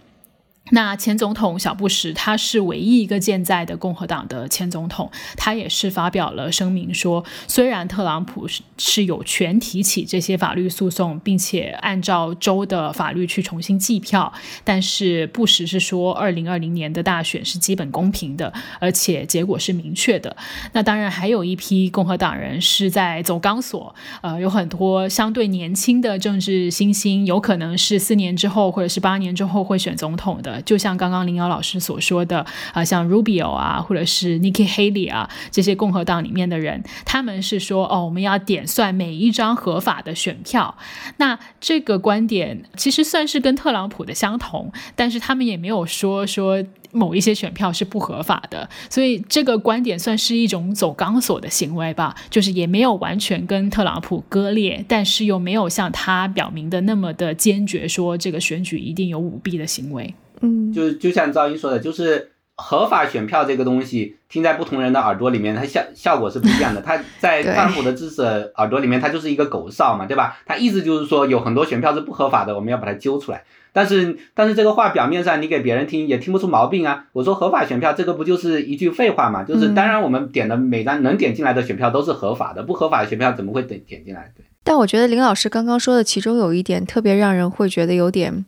[0.71, 14.31] 那前总统小布什，他是唯一一个健在的共和党的前总统，他也是发表了声明说，虽然特朗普是是有权提起这些法律诉讼，并且按照州的法律去重新计票，
[14.63, 20.35] 但是布什是说，二零二零年的大选是基本公平的，而且结果是明确的。
[20.73, 30.58] 那当然还有一批共和党人是在走钢索，呃，有很多相对年轻的政治新星，有可能是四年之后或者是八年之后会选总统的。
[30.61, 40.75] 就像刚刚林瑶老师所说的啊，像 Rubio 啊，或者是 Nikki Haley 啊，这些共和党里面的人，他们是说哦，我们要点算每一张合法的选票。
[41.17, 48.69] 那这个观点其实算是跟特朗普的相同，但是他们也没有说说某一些选票是不合法的。
[48.89, 60.13] 所以这个观点算是一种走钢索的行为吧，就是也没有完全跟特朗普割裂，但是又没有像他表明的那么的坚决，说这个选举一定有舞弊的行为。
[60.41, 66.81] 嗯，就就像赵英说的，就是合法选票这个东西，听在不同人的耳朵里面，它效效果是不一样的。
[66.81, 70.37] 它 在特朗普的支持耳朵里面，它就是一个狗哨嘛，对吧？
[70.45, 73.43] 它意思就是说，有很多选票是不合法的，我们要把它揪出来。
[73.71, 77.05] 但是，但是这个话表面上你给别人听也听不出毛病啊。
[77.13, 79.43] 我说合法选票，这个不就是一句废话嘛？
[79.43, 84.31] 就是当然我们点的每张能点进来的选票都是合法的，不合法的选票怎么会点点进来？
[84.35, 84.43] 对。
[84.63, 88.43] 但我觉得林老师刚刚说的其中有一点特别让人会觉得有点。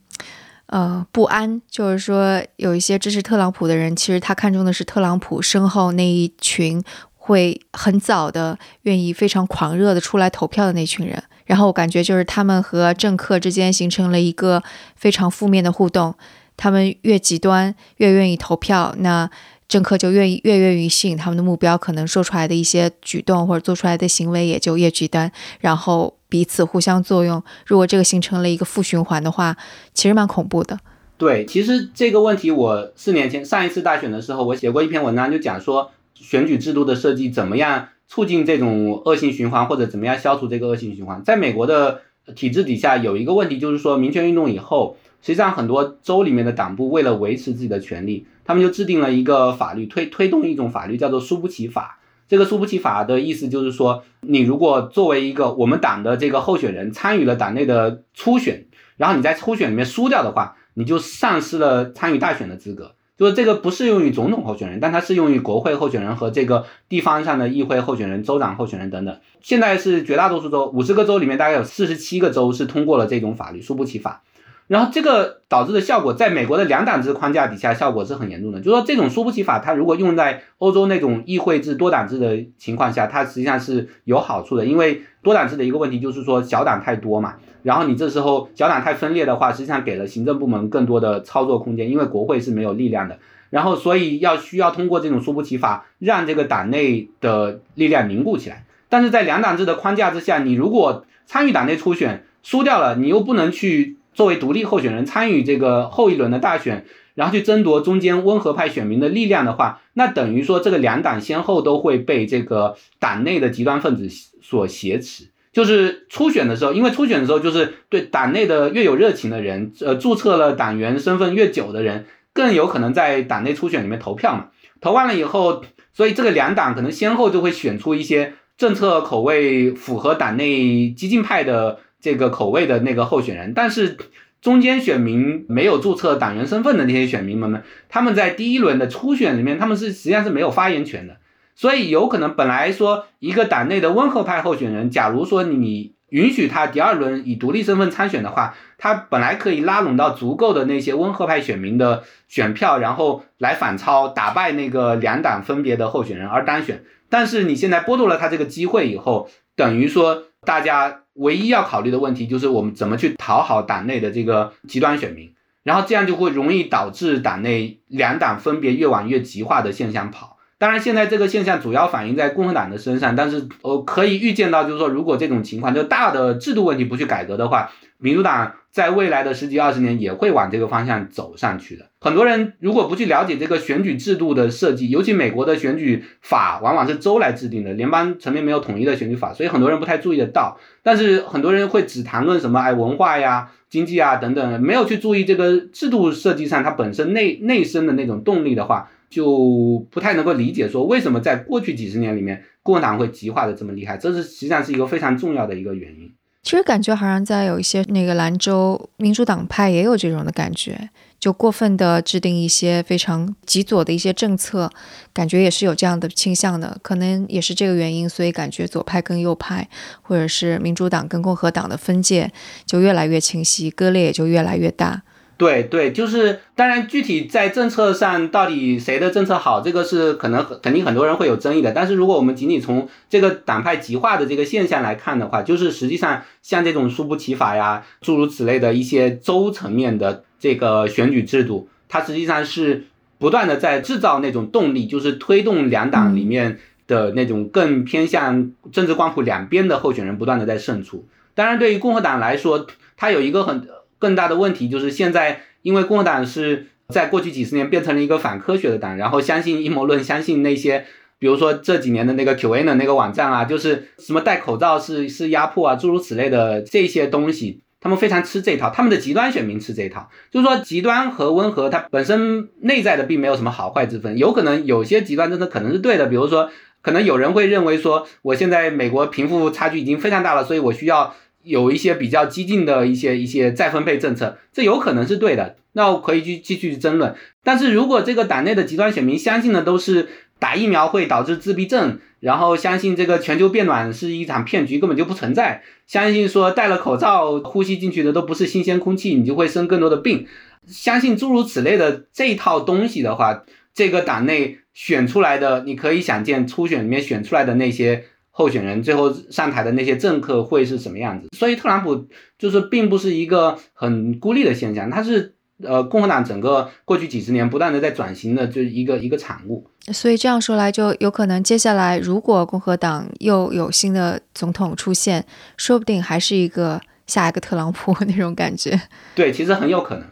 [0.72, 11.22] 呃，不安，就是说有一些支持特朗普的人，其实他看中的是特朗普身后那一群会很早的愿意非常狂热的出来投票的那群人。
[11.44, 14.62] 然后我感觉就是他们和政客之间形成了一个
[14.96, 16.14] 非常负面的互动，
[16.56, 19.28] 他们越极端越愿意投票，那
[19.68, 26.14] 政客就愿意越愿意吸引他们的目标，可能说出来的一些举动或者做出来的行为也就越极端，然后。
[26.32, 29.54] 彼此互相作用，如果这个形成了一个负循环的话，
[29.92, 30.78] 其实蛮恐怖的。
[31.18, 41.22] 对，其实这个问题我四年前上一次大选的时候，我写过一篇文章，就讲说选举制度的设计怎么样促进这种恶性循环，或者怎么样消除这个恶性循环。
[41.22, 42.00] 在美国的
[42.34, 51.98] 体制底下，有一个问题就是说，民权运动以后，实际上很多州里面的党部为了维持自己的权利，他们就制定了一个法律，推推动一种法律叫做输不起法。
[52.28, 58.66] 这个输不起法的意思就是说，你如果作为一个我们党的这个候选人参与了党内的初选，
[58.96, 62.94] 然后你在初选里面输掉的话，你就丧失了参与大选的资格。
[63.18, 69.16] 就是这个不适用于总统候选人，但它适用于国会候选人和这个地方上的议会候选人、州长候选人等等。
[69.40, 74.22] 现在是绝大多数州，五十个州里面大概有四十七个州是通过了这种法律输不起法。
[74.68, 78.60] 然后这个导致的效果，在美国的两党制框架底下，效果是很严重的。
[78.60, 84.64] 就说这种输不起法，它如果用在欧洲那种议会制多党制的情况下，它实际上是有好处的。
[84.64, 93.18] 因为多党制的一个问题就是说小党太多嘛，然后你这时候小党太分裂的话，实际上给了行政部门更多的操作空间，因为国会是没有力量的。
[93.50, 98.64] 然后所以要需要通过这种输不起法，让这个党内的力量凝固起来。
[98.88, 103.98] 但是在两党制的框架之下，你如果参与党内初选输掉了，你又不能去。
[104.14, 106.84] 作为独立候选人参与这个后一轮的大选，
[107.14, 114.08] 然后去争夺中间温和派选民的力量的话，那等于说这个两党先后都会被这个党内的极端分子
[114.42, 115.28] 所挟持。
[115.52, 124.46] 就是初选的时候，因为初选的时候就是对党内的越有热情的人，呃，注册了党员身份越久的人，更有可能在党内初选里面投票嘛。
[124.80, 131.78] 投完了以后，所以这个两党可能先后就会选出一些政策口味符合党内激进派的。
[132.02, 133.96] 这个口味的那个候选人，但是
[134.42, 141.18] 中间选民没有注册党员身份的那些选民们呢，他们在第一轮的初选里面，他们是实际上是没有发言权的，
[141.54, 156.82] 所以有可能本来说一个党内的温和派候选人，假如说你允许他第二轮以独立身份参选的话，他本来可以拉拢到足够的那些温和派选民的选票，然后来反超打败那个两党分别的候选人而当选。
[157.08, 165.32] 但是你现在剥夺了他这个机会以后，等于说大家唯一要考虑的问题就是我们怎么去讨好党内的这个极端选民，
[165.62, 170.38] 然后这样就会容易导致党内两党分别越往越极化的现象跑。
[170.58, 181.90] 当然，现在这个现象主要反映在共和党的身上，但是呃，可以预见到，就是说，如果这种情况，就大的制度问题不去改革的话，民主党在未来的十几二十年也会往这个方向走上去的。
[182.00, 190.58] 很多人如果不去了解这个选举制度的设计，尤其美国的选举法往往是州来制定的，联邦层面没有统一的选举法，所以很多人不太注意得到。
[190.82, 198.90] 但是很多人会只谈论什么哎文化呀、经济啊等等，没有去注意这个制度设计上它本身内内生的那种动力的话。
[199.12, 206.14] 就不太能够理解说为什么在过去几十年里面共和党会极化的这么厉害，这是实际上是一个非常重要的一个原因。
[206.42, 210.90] 其实感觉好像在有一些那个兰州民主党派也有这种的感觉，
[211.20, 214.68] 就过分的制定一些非常极左的一些政策，
[215.12, 216.76] 感觉也是有这样的倾向的。
[216.82, 219.68] 可能也是这个原因，所以感觉左派跟右派，
[220.02, 222.32] 或者是民主党跟共和党的分界
[222.66, 225.02] 就越来越清晰，割裂也就越来越大。
[225.42, 231.72] 对对，就是当然，具体在政策上到底谁的政策好，这个是可能肯定很多人会有争议的。
[231.72, 242.84] 但是如果我们仅仅从这个党派极化的这个现象来看的话，就是实际上像这种输不起法呀，诸如此类的一些州层面的这个选举制度，它实际上是
[243.18, 251.04] 不断的在制造那种动力，就是推动两党里面的那种更偏向政治光谱两边的候选人不断的在胜出。
[251.34, 253.66] 当然，对于共和党来说，它有一个很。
[254.02, 260.84] 更大的问题就是现在，因为共和党是在过去几十年变成了一个反科学的党，然后相信阴谋论，相信那些，
[261.20, 276.50] 比如说这几年的那个 QAN 那个网站啊，就是什么戴口罩是是压迫啊，诸如此类的这些东西，他们非常吃这套，他们的极端选民吃这套，就是说极端和温和，它本身内在的并没有什么好坏之分，有可能有些极端真的可能是对的，比如说
[276.80, 281.14] 可能有人会认为说，我现在美国贫富差距已经非常大了，所以我需要。
[281.42, 287.14] 有一些比较激进的一些一些再分配政策，这有可能是对的，那我可以去继续争论。
[287.42, 300.26] 但是如果这个党内的极端选民相信的都是打疫苗会导致自闭症，然后相信这个全球变暖是一场骗局，根本就不存在，相信说戴了口罩呼吸进去的都不是新鲜空气，你就会生更多的病，
[300.66, 303.42] 相信诸如此类的这套东西的话，
[303.74, 308.04] 这个党内选出来的，你可以想见初选里面选出来的那些。
[308.34, 311.28] 候选人最后上台的那些政客会是什么样子？
[311.36, 312.08] 所以特朗普
[312.38, 319.66] 就是并不是一个很孤立的现象，他是呃共和党整个过去几十年不断的在转型的，就是一个一个产物。
[319.92, 325.24] 所以这样说来，就有可能接下来如果共和党又有新的总统出现，
[325.56, 326.80] 说不定还是一个
[327.12, 328.80] 下一个特朗普那种感觉。
[329.14, 330.04] 对，其实很有可能。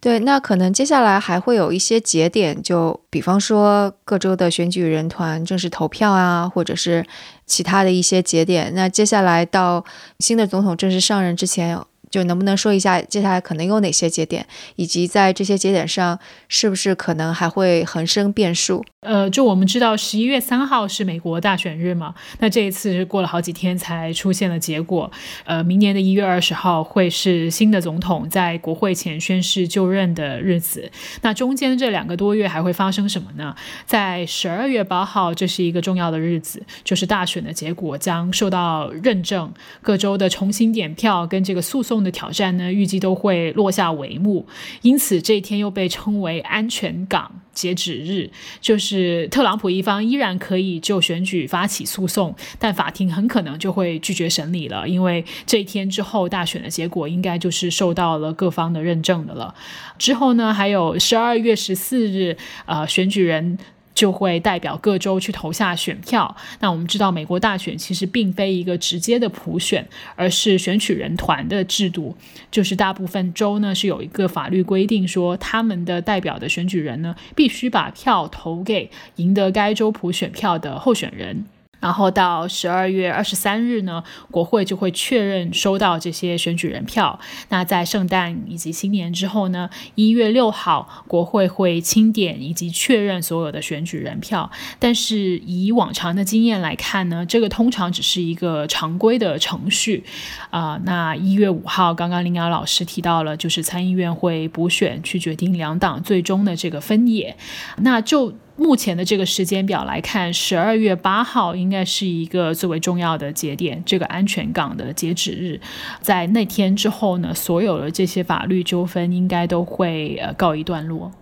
[0.00, 7.06] 对，那可能接下来还会有一些节点，就比方说各州的选举人团正式投票啊，或者是
[7.46, 8.72] 其他的一些节点。
[8.74, 9.84] 那接下来到
[10.18, 11.78] 新的总统正式上任之前。
[12.10, 14.46] 就能不能说一下接下来可能有哪些节点，
[14.76, 18.84] 以及在这些节点上是不是可能还会横生变数？
[19.00, 25.10] 呃，就我们知道十一月三号是美国大选日嘛，那这一次是过了好几天才出现了结果。
[25.44, 30.90] 呃，明年的一月二十号会是新的总统在国会前宣誓就任的日子。
[31.22, 33.54] 那中间这两个多月还会发生什么呢？
[33.86, 41.97] 在十二月八号，这是一个重要的日子，就是大选的结果将受到认证，各州的重新点票跟这个诉讼。
[42.02, 44.46] 的挑战呢，预计都会落下帷幕，
[44.82, 48.30] 因此这一天又被称为安全港截止日，
[48.60, 59.54] 就是特朗普一方依然可以就选举发起诉讼，但法庭很可能就会拒绝审理了，因为这一天之后大选的结果应该就是受到了各方的认证的了。
[59.98, 62.36] 之后呢，还有十二月十四日，
[62.66, 63.58] 呃，选举人。
[63.98, 66.36] 就会代表各州去投下选票。
[66.60, 69.84] 那我们知道，美国大选其实并非一个直接的普选，
[70.14, 72.16] 而是选举人团的制度。
[72.48, 81.44] 就是大部分州呢是有一个法律规定，说他们的代表的选举人呢必须把票投给赢得该州普选票的候选人。
[81.80, 87.18] 然后到十二月二十三日呢，国会就会确认收到这些选举人票。
[87.50, 94.50] 那在圣诞以及新年之后呢，一月六号国会会清点以及确认所有的选举人票。
[94.78, 100.04] 但是以往常的经验来看呢，这个通常只是一个常规的程序。
[100.50, 107.36] 啊，那一月五号，刚刚林瑶老师提到了，就是参议院会补选去决定两党最终的这个分野。
[107.78, 108.34] 那就。
[108.58, 115.60] 目前的这个时间表来看，十二月八号应该是一个最为重要的节点，这个安全港的截止日，
[116.00, 121.12] 在那天之后呢，所有的这些法律纠纷应该都会呃告一段落。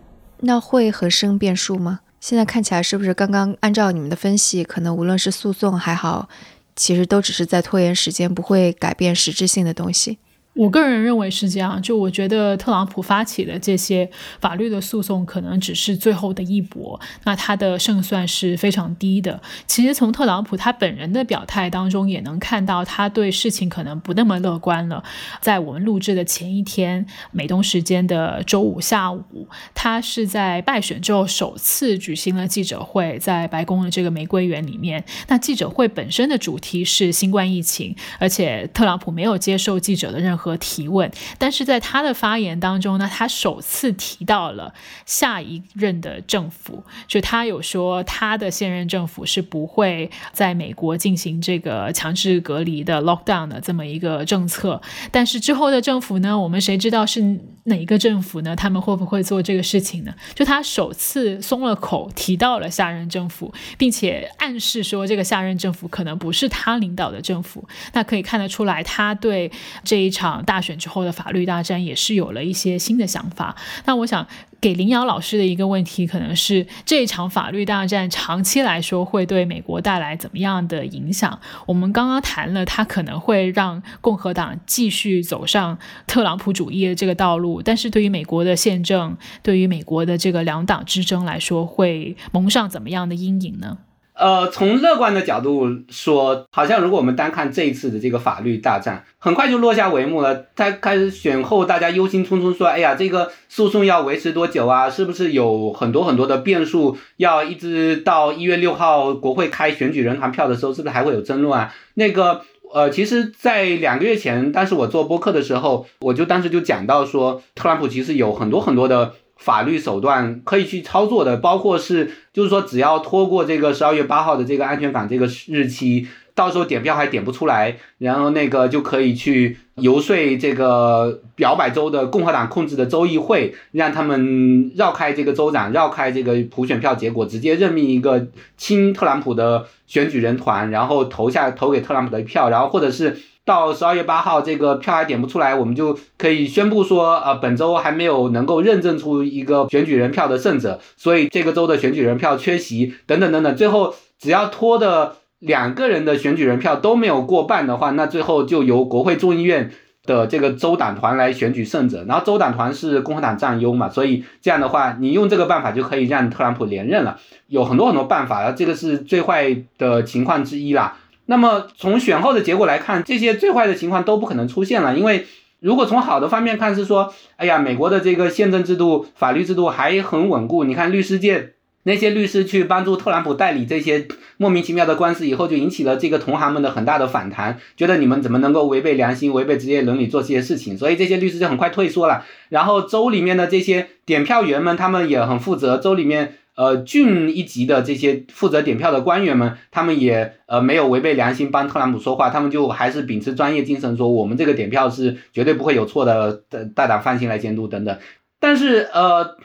[0.41, 2.01] 那会很生变数吗？
[2.21, 6.29] 现在看起来是不是刚刚按照你们的分析，可能无论是诉讼还好，
[6.75, 10.19] 其实都只是在拖延时间，不会改变实质性的东西。
[10.57, 14.09] 我个人认为是这样，就我觉得特朗普发起的这些
[14.41, 19.39] 法律的诉讼可能只是最后的一搏，那他的胜算是非常低的。
[19.67, 25.05] 其实从特朗普他本人的表态当中也能看到，他对事情可能不那么乐观了。
[25.43, 35.05] 在我们录制的前一天，美东时间的周五下午，他是在败选之后首次举行了记者会，在白宫的这个玫瑰园里面。
[35.29, 40.46] 那记者会本身的主题是新冠疫情，而且特朗普没有接受记者的任何。
[40.47, 44.73] 和提问，但是在他的发言当中呢，他首次提到了
[45.05, 54.81] 下一任的政府，就他有说他的现任政府是不会在美国进行这个强制隔离的 lockdown 的这么一个政策，
[55.11, 58.55] 但是之后的政府呢，我们谁知道是哪一个政府呢？
[58.55, 60.15] 他们会不会做这个事情呢？
[60.37, 69.51] 就他首次松了口，提到了下任政府，并且暗示说这个下任政府可能不是他领导的政府，那可以看得出来，他对
[69.83, 70.36] 这一场。
[70.45, 73.57] 大选之后的法律大战也是有了一些新的想法。
[73.85, 74.27] 那我想
[74.61, 81.39] 给林瑶老师的一个问题，可能是这一场法律大战长期来说会对美国带来怎么样的影响？
[81.67, 93.79] 我们刚刚谈了，它可能会让共和党继续走上特朗普主义的这个道路，但是对于美国的宪政，对于美国的这个两党之争来说，会蒙上怎么样的阴影呢？
[94.19, 100.47] 呃，从乐观的角度说，好像如果我们单看这一次的这个法律大战，很快就落下帷幕了。
[100.57, 104.89] 他开始选后，大家忧心忡忡说：“哎呀，这个诉讼要维持多久啊？
[104.89, 106.97] 是不是有很多很多的变数？
[107.19, 112.41] 要一直到一月六号国会开选举人团票的时候，是不是还会有争论啊？”那个，
[112.73, 119.13] 呃，其实，在两个月前，当时我做播客的时候，我就当时就讲到说，特朗普其实有很多很多的。
[119.37, 138.27] 法律手段可以去操作的，包括是，就是说，只要拖过这个十二月八号的这个安全港这个日期，到时候点票还点不出来，然后那个就可以去游说这个摇摆州的共和党控制的州议会，让他们绕开这个州长，绕开这个普选票结果，直接任命一个
[138.57, 143.17] 亲特朗普的选举人团，然后投下投给特朗普的票，然后或者是。
[143.47, 153.57] 到十二月八号，这个票还点不出来，我们就可以宣布说，呃，本周还没有能够认证出一个选举人票的胜者，所以这个州的选举人票缺席，等等等等。
[153.57, 159.71] 最后，只要拖的两个人的选举人票都没有过半的话，那最后就由国会众议院
[160.05, 162.05] 的这个州党团来选举胜者。
[162.09, 167.17] 然后州党团是共和党占优嘛，所以这样的话，你用这个办法就可以让特朗普连任了。
[167.47, 170.97] 有很多很多办法，这个是最坏的情况之一啦。
[171.27, 175.27] 那么从选后的结果来看，这些最坏的情况都不可能出现了，因为
[175.61, 180.65] 如果从好的方面看是说，哎呀，美国的这个宪政制度、法律制度还很稳固。
[180.65, 184.07] 你看律师界那些律师去帮助特朗普代理这些
[184.37, 190.79] 莫名其妙的官司以后，就引起了这个同行们的很大的反弹，觉得你们怎么能够违背良心、违背职业伦理做这些事情？
[190.79, 192.25] 所以这些律师就很快退缩了。
[192.51, 196.35] 然后州里面的这些点票员们，他们也很负责，州里面。
[196.57, 206.43] 呃，郡一级的这些负责点票的官员们，他们也呃没有违背良心帮特朗普说话，他们就还是秉持专业精神说，我们这个点票是绝对不会有错的，
[206.75, 207.99] 大胆放心来监督等等。
[208.41, 209.37] 但是呃，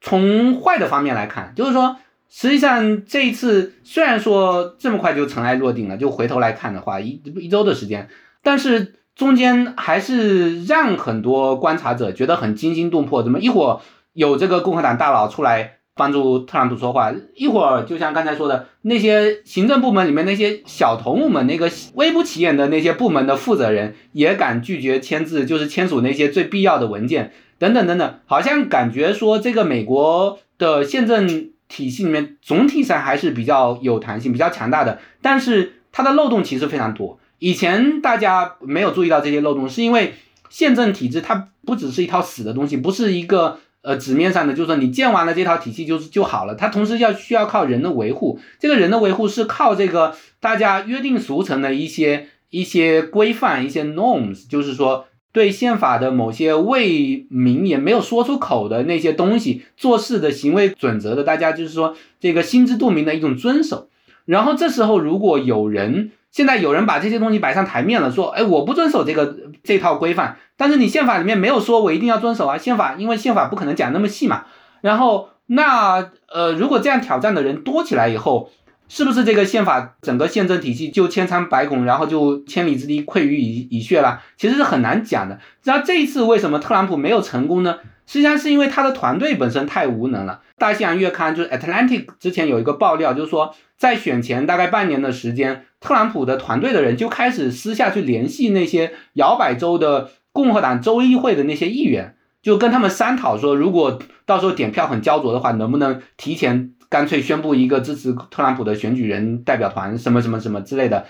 [0.00, 1.96] 从坏的方面来看，就是说，
[2.28, 8.08] 实际上这一次虽然说这么快就尘埃落定了，就回头来看的话，一一周的时间，
[8.44, 13.80] 但是中间还是让很多观察者觉得很惊心动魄，怎么一会儿
[14.12, 15.79] 有这个共和党大佬出来。
[16.00, 37.20] 帮助特朗普说话，一会儿就像刚才说的那些行政部门里面那些小头目们，那个微不起眼的那些部门的负责人也敢拒绝签字，就是签署那些最必要的文件，等等等等，好像感觉说这个美国的宪政体系里面总体上还是比较有弹性、比较强大的，但是它的漏洞其实非常多。
[37.38, 40.14] 以前大家没有注意到这些漏洞，是因为
[40.48, 43.58] 宪政体制它不只是一套死的东西，不是一个。
[43.82, 63.88] 呃，纸面上的就是说你建完了这套体系就是就好了，它同时要需要靠人的维护，这个人的维护是靠这个大家约定俗成的一些一些规范、一些 norms，就是说对宪法的某些未明也没有说出口的那些东西，做事的行为准则的，大家就是说这个心知肚明的一种遵守。
[64.26, 70.36] 然后这时候如果有人现在有人把这些东西摆上台面了，说，哎，我不遵守这个这套规范。
[70.56, 74.44] 但是你宪法里面没有说我一定要遵守啊，宪法因为宪法不可能讲那么细嘛。
[74.80, 78.50] 然后那呃，如果这样挑战的人多起来以后，
[78.90, 84.20] 是不是这个宪法整个宪政体系就千疮百孔，然后就千里之堤溃于蚁蚁穴了？
[84.36, 85.38] 其实是很难讲的。
[85.62, 87.78] 那这一次为什么特朗普没有成功呢？
[88.04, 90.40] 实际上是因为他的团队本身太无能了。
[90.58, 111.06] 大西洋月刊就是 Atlantic 之前有一个爆料，就是说在选前大概半年的时间，特朗普的团队的人就开始私下去联系那些摇摆州的共和党州议会的那些议员，就跟他们商讨说，如果到时候点票很焦灼的话，能不能提前干脆宣布一个支持特朗普的选举人代表团，什么什么什么之类的。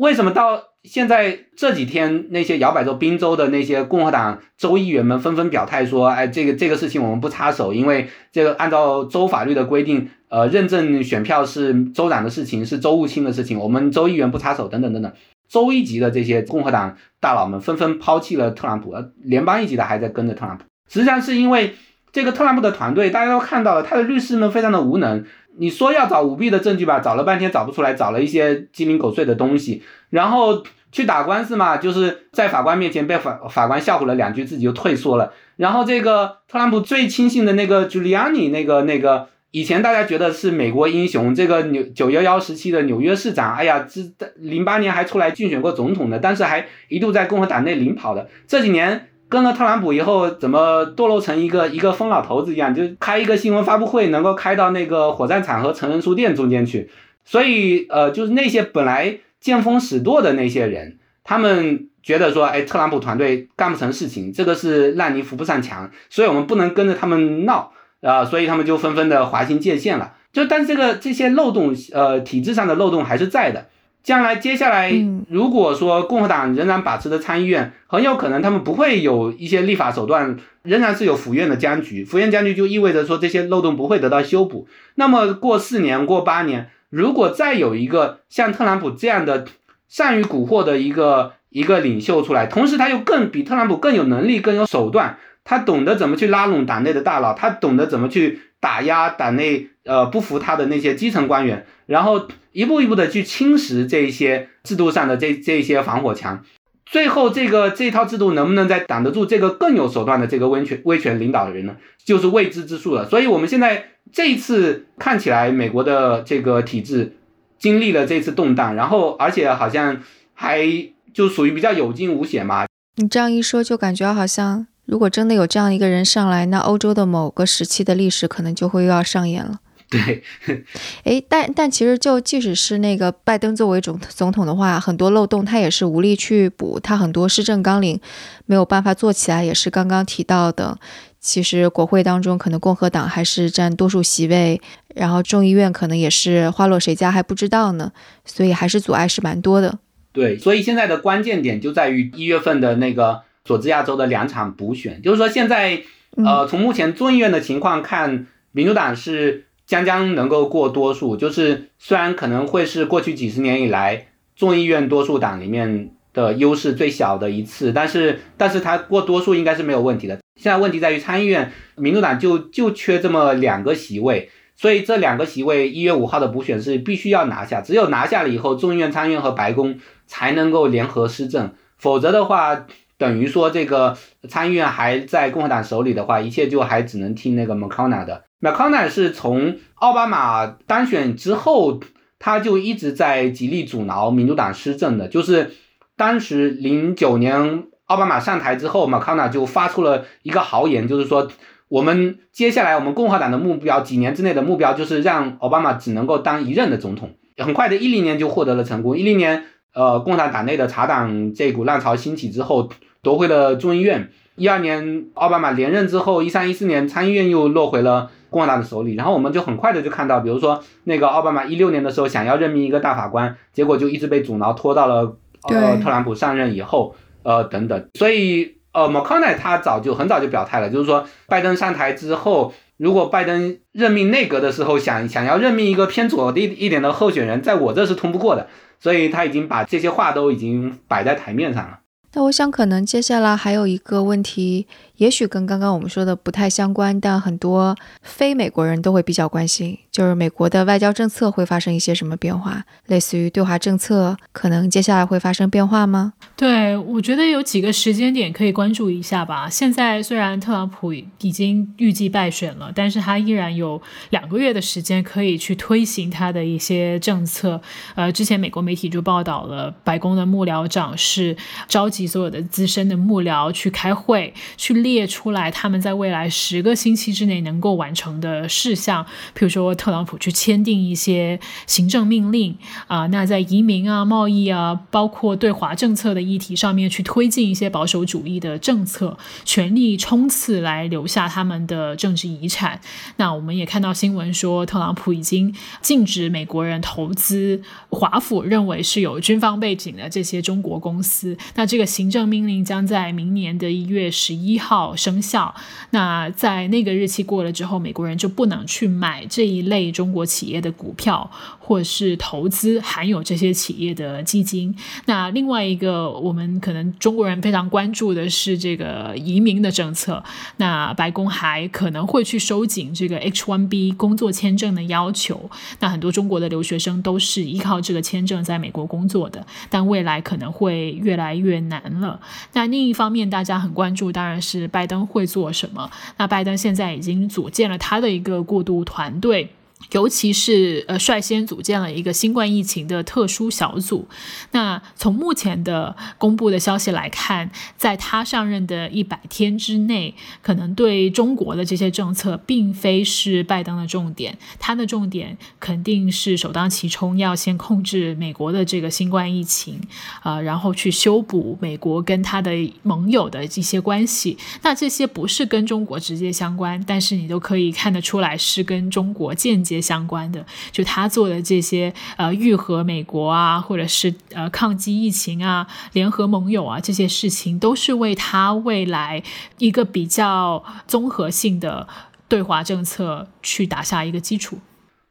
[0.00, 15.12] 为什么到现在这几天，那些摇摆州、宾州的那些共和党州议员们纷纷表态说：“哎，这个这个事情我们不插手，因为这个按照州法律的规定，呃，认证选票是州长的事情，是州务卿的事情，我们州议员不插手。”等等等等，
[15.48, 20.64] 州一级的这些共和党大佬们纷纷抛弃了特朗普，呃，联邦一级的还在跟着特朗普。
[20.88, 21.74] 实际上是因为
[22.18, 25.24] 这个特朗普的团队，大家都看到了，他的律师们非常的无能。
[25.56, 35.32] 你说要找舞弊的证据吧，找了半天找不出来，找了一些鸡零狗碎的东西，然后去打官司嘛，就是在法官面前被法法官笑话了两句，自己就退缩了。
[35.54, 44.02] 然后这个特朗普最亲信的那个 Giuliani，那个那个以前大家觉得是美国英雄，这个纽九幺幺时期的纽约市长，哎呀，这
[44.34, 49.04] 零八年还出来竞选过总统的，但是还一度在共和党内领跑的，这几年。
[49.28, 52.74] 跟了特朗普以后，怎么堕落成一个一个疯老头子一样？
[52.74, 56.90] 就开一个新闻发布会，能够开到那个火葬场和成人书店中间去。
[57.24, 70.14] 所以，呃，就是那些本来见风使舵的那些人，他们觉得说，哎，特朗普团队干不成事情，这个是烂泥扶不上墙，所以我们不能跟着他们闹啊，所以他们就纷纷的划清界限了。
[70.32, 73.66] 就但是这个这些漏洞，呃，体制上的漏洞还是在的。
[74.08, 74.90] 将来接下来，
[75.28, 82.02] 如果说共和党仍然把持着参议院，很有可能他们不会有一些立法手段，仍然是有府院的僵局。
[82.06, 84.66] 府院僵局就意味着说这些漏洞不会得到修补。
[84.94, 89.44] 那么过四年、过八年，如果再有一个像特朗普这样的
[89.88, 102.28] 善于蛊惑的一个一个领袖出来，同时他又更比特朗普更有能力、更有手段，他懂得怎么去拉拢党内的大佬，他懂得怎么去打压党内呃不服他的那些基层官员，然后。
[102.50, 106.44] 一步一步的去侵蚀这些制度上的这这些防火墙，
[106.84, 111.76] 最后这个这套制度能不能再挡得住这个更有手段的这个威权威权领导人呢？
[112.04, 113.08] 就是未知之数了。
[113.08, 117.16] 所以，我们现在这一次看起来，美国的这个体制
[117.60, 120.02] 经历了这次动荡，然后而且好像
[120.34, 120.66] 还
[121.14, 122.66] 就属于比较有惊无险嘛。
[122.96, 129.60] 你这样一说，就感觉好像如果真的有这样一个人上来，那欧洲的某个时期的历史可能就会又要上演了。
[129.90, 130.22] 对，
[131.04, 138.00] 哎，但但其实就即使是那个拜登作为总总统的话，很多漏洞他也是无力去补，他很多施政纲领
[138.46, 140.78] 没有办法做起来，也是刚刚提到的。
[141.20, 144.58] 其实国会当中可能共和党还是占多数席位，
[144.94, 147.92] 然后众议院可能也是花落谁家还不知道呢，
[148.24, 149.78] 所以还是阻碍是蛮多的。
[150.12, 155.82] 对，所以现在的关键点就在于一月份的那个佐治亚州的两场补选，就是说现在
[156.16, 159.46] 呃，从目前众议院的情况看，民主党是。
[159.68, 170.18] 将将能够过多数，就是虽然可能会是过去几十年以来众议院多数党里面的优势最小的一次，但是但是它过多数应该是没有问题的。
[170.36, 182.64] 现在问题在于参议院民主党就就缺这么两个席位，所以这两个席位一月五号的补选是必须要拿下，只有拿下了以后，众议院、参议院和白宫才能够联合施政，否则的话。
[182.98, 183.96] 等于说，这个
[184.28, 188.24] 参议院还在共和党手里的话，一切就还只能听那个 mccona 的。
[188.40, 191.78] mccona 是从奥巴马当选之后，
[192.18, 195.06] 他就一直在极力阻挠民主党施政的。
[195.06, 195.52] 就是
[195.96, 201.30] 当时零九年奥巴马上台之后，McConnell 就发出了一个豪言，就是说，
[201.68, 207.14] 我们接下来我们共和党的目标，几年之内的目标就是让奥巴马只能够当一任的总统。
[207.36, 208.98] 很快的一零年就获得了成功。
[208.98, 212.68] 一零年，呃，共产党内的查党这股浪潮兴起之后。
[213.02, 225.16] 夺回了众议院，一二年奥巴马连任之后，一三一四年参议院又落回了共和党的手里，然后我们就很快的就看到，比如说那个奥巴马一六年的时候想要任命一个大法官，结果就一直被阻挠，拖到了
[225.48, 238.48] 呃特朗普上任以后，呃等等，所以呃 McConnell 他早就很早就表态了，就是说拜登上台之后，如果拜登任命内阁的时候想想要任命一个偏左的一点的候选人，在我这是通不过的，
[238.80, 241.78] 所以他已经把这些话都已经摆在台面上了。
[242.18, 244.66] 那我想，可能接下来还有一个问题
[244.98, 256.12] 也许跟刚刚我们说的不太相关，但很多非美国人都会比较关心，就是美国的外交政策会发生一些什么变化，类似于对华政策可能接下来会发生变化吗？
[256.36, 259.48] 对，我觉得有几个时间点可以关注一下吧。
[259.48, 263.80] 现在虽然特朗普已经预计败选了，但是他依然有
[264.10, 267.60] 两个月的时间可以去推行他的一些政策。
[267.94, 271.36] 呃，之前美国媒体就报道了，白宫的幕僚长是
[271.68, 292.80] 召集所有的资深的幕僚去开会，去列出来他们在未来十个星期之内能够完成的事项，比如说特朗普去签订一些行政命令啊，那在移民啊、贸易啊，包括对华政策的议题上面去推进一些保守主义的政策，全力冲刺来留下他们的政治遗产。
[293.16, 297.60] 那我们也看到新闻说，特朗普已经禁止美国人投资
[297.90, 301.36] 华府认为是有军方背景的这些中国公司。
[301.56, 305.54] 那这个行政命令将在明年的一月十一号生效。
[305.90, 314.76] 那在那个日期过了之后，美国人就不能去买这一类中国企业的股票，或是投资含有这些企业的基金。
[315.06, 320.22] 那另外一个，我们可能中国人非常关注的是这个移民的政策。
[320.58, 325.50] 那白宫还可能会去收紧这个 H-1B 工作签证的要求。
[325.80, 332.20] 那很多中国的留学生都是依靠这个签证在美国工作的，但未来可能会越来越难了。
[332.52, 335.90] 那另一方面，大家很关注，当然是拜登会做什么。
[336.16, 339.50] 那拜登现在已经组建了他的一个过渡团队。
[339.92, 344.06] 尤其是呃，率先组建了一个新冠疫情的特殊小组。
[344.52, 354.36] 那从目前的公布的消息来看，在他上任的一百天之内，可能对中国的这些政策并非是拜登的重点。
[354.58, 359.80] 他的重点肯定是首当其冲，要先控制美国的这个新冠疫情，
[360.22, 362.52] 啊，然后去修补美国跟他的
[362.82, 364.36] 盟友的一些关系。
[364.62, 369.78] 那这些不是跟中国直接相关，但是你都可以看得出来是跟中国间接接。
[369.88, 379.22] 相关的，就他做的这些呃，愈合美国啊，或者是呃，抗击疫情啊，联合盟友啊，这些事情都是为他未来
[379.56, 381.88] 一个比较综合性的
[382.28, 384.58] 对华政策去打下一个基础。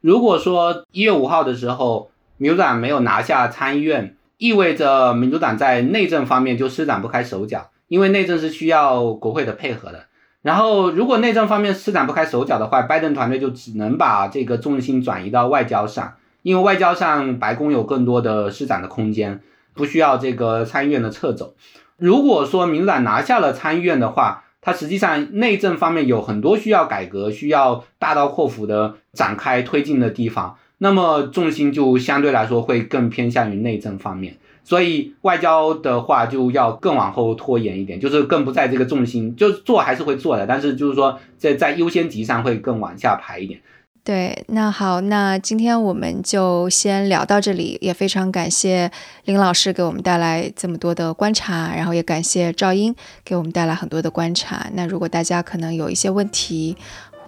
[0.00, 10.04] 如果说一月五号的时候，民主党没有拿下参议院，意味着民主党在内政方面就施展不开手脚，因为内政是需要国会的配合的。
[10.48, 19.42] 然后，如果内政方面施展不开手脚的话，拜登团队就只能把这个重心转移到外交上，因为外交上白宫有更多的施展的空间，
[19.74, 21.54] 不需要这个参议院的撤走。
[21.98, 34.38] 如果说民主党拿下了参议院的话，它实际上内政方面有很多需要改革、需要大刀阔斧的展开推进的地方，那么重心就相对来说会更偏向于内政方面。
[34.68, 43.58] 所以外交的话就要更往后拖延一点，就是更不在这个重心，就是做还是会做的，但是就是说在在优先级上会更往下排一点。
[44.04, 48.90] 对，那好，那今天我们就先聊到这里，也非常感谢
[49.24, 54.66] 林老师给我们带来这么多的观察，然后也感谢赵英给我们带来很多的观察。
[54.74, 56.74] 那如果大家可能有一些问题，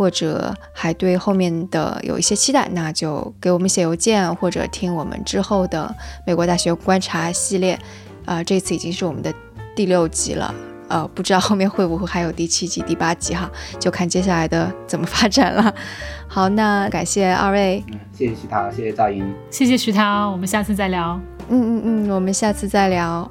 [0.00, 5.94] 或者还对后面的有一些期待，那就给我们写邮件，或者听我们之后的
[6.26, 7.78] 美国大学观察系列。
[8.24, 9.30] 啊，这次已经是我们的
[9.76, 10.54] 第六集了，
[10.88, 15.74] 呃，不知道后面会不会还有第七集、第八集哈， 就看接下来的怎么发展了。
[16.26, 21.20] 好，那感谢二位，嗯，谢谢徐涛，谢谢赵英，谢谢徐涛，我们下次再聊。
[21.50, 23.30] 嗯嗯嗯，我们下次再聊。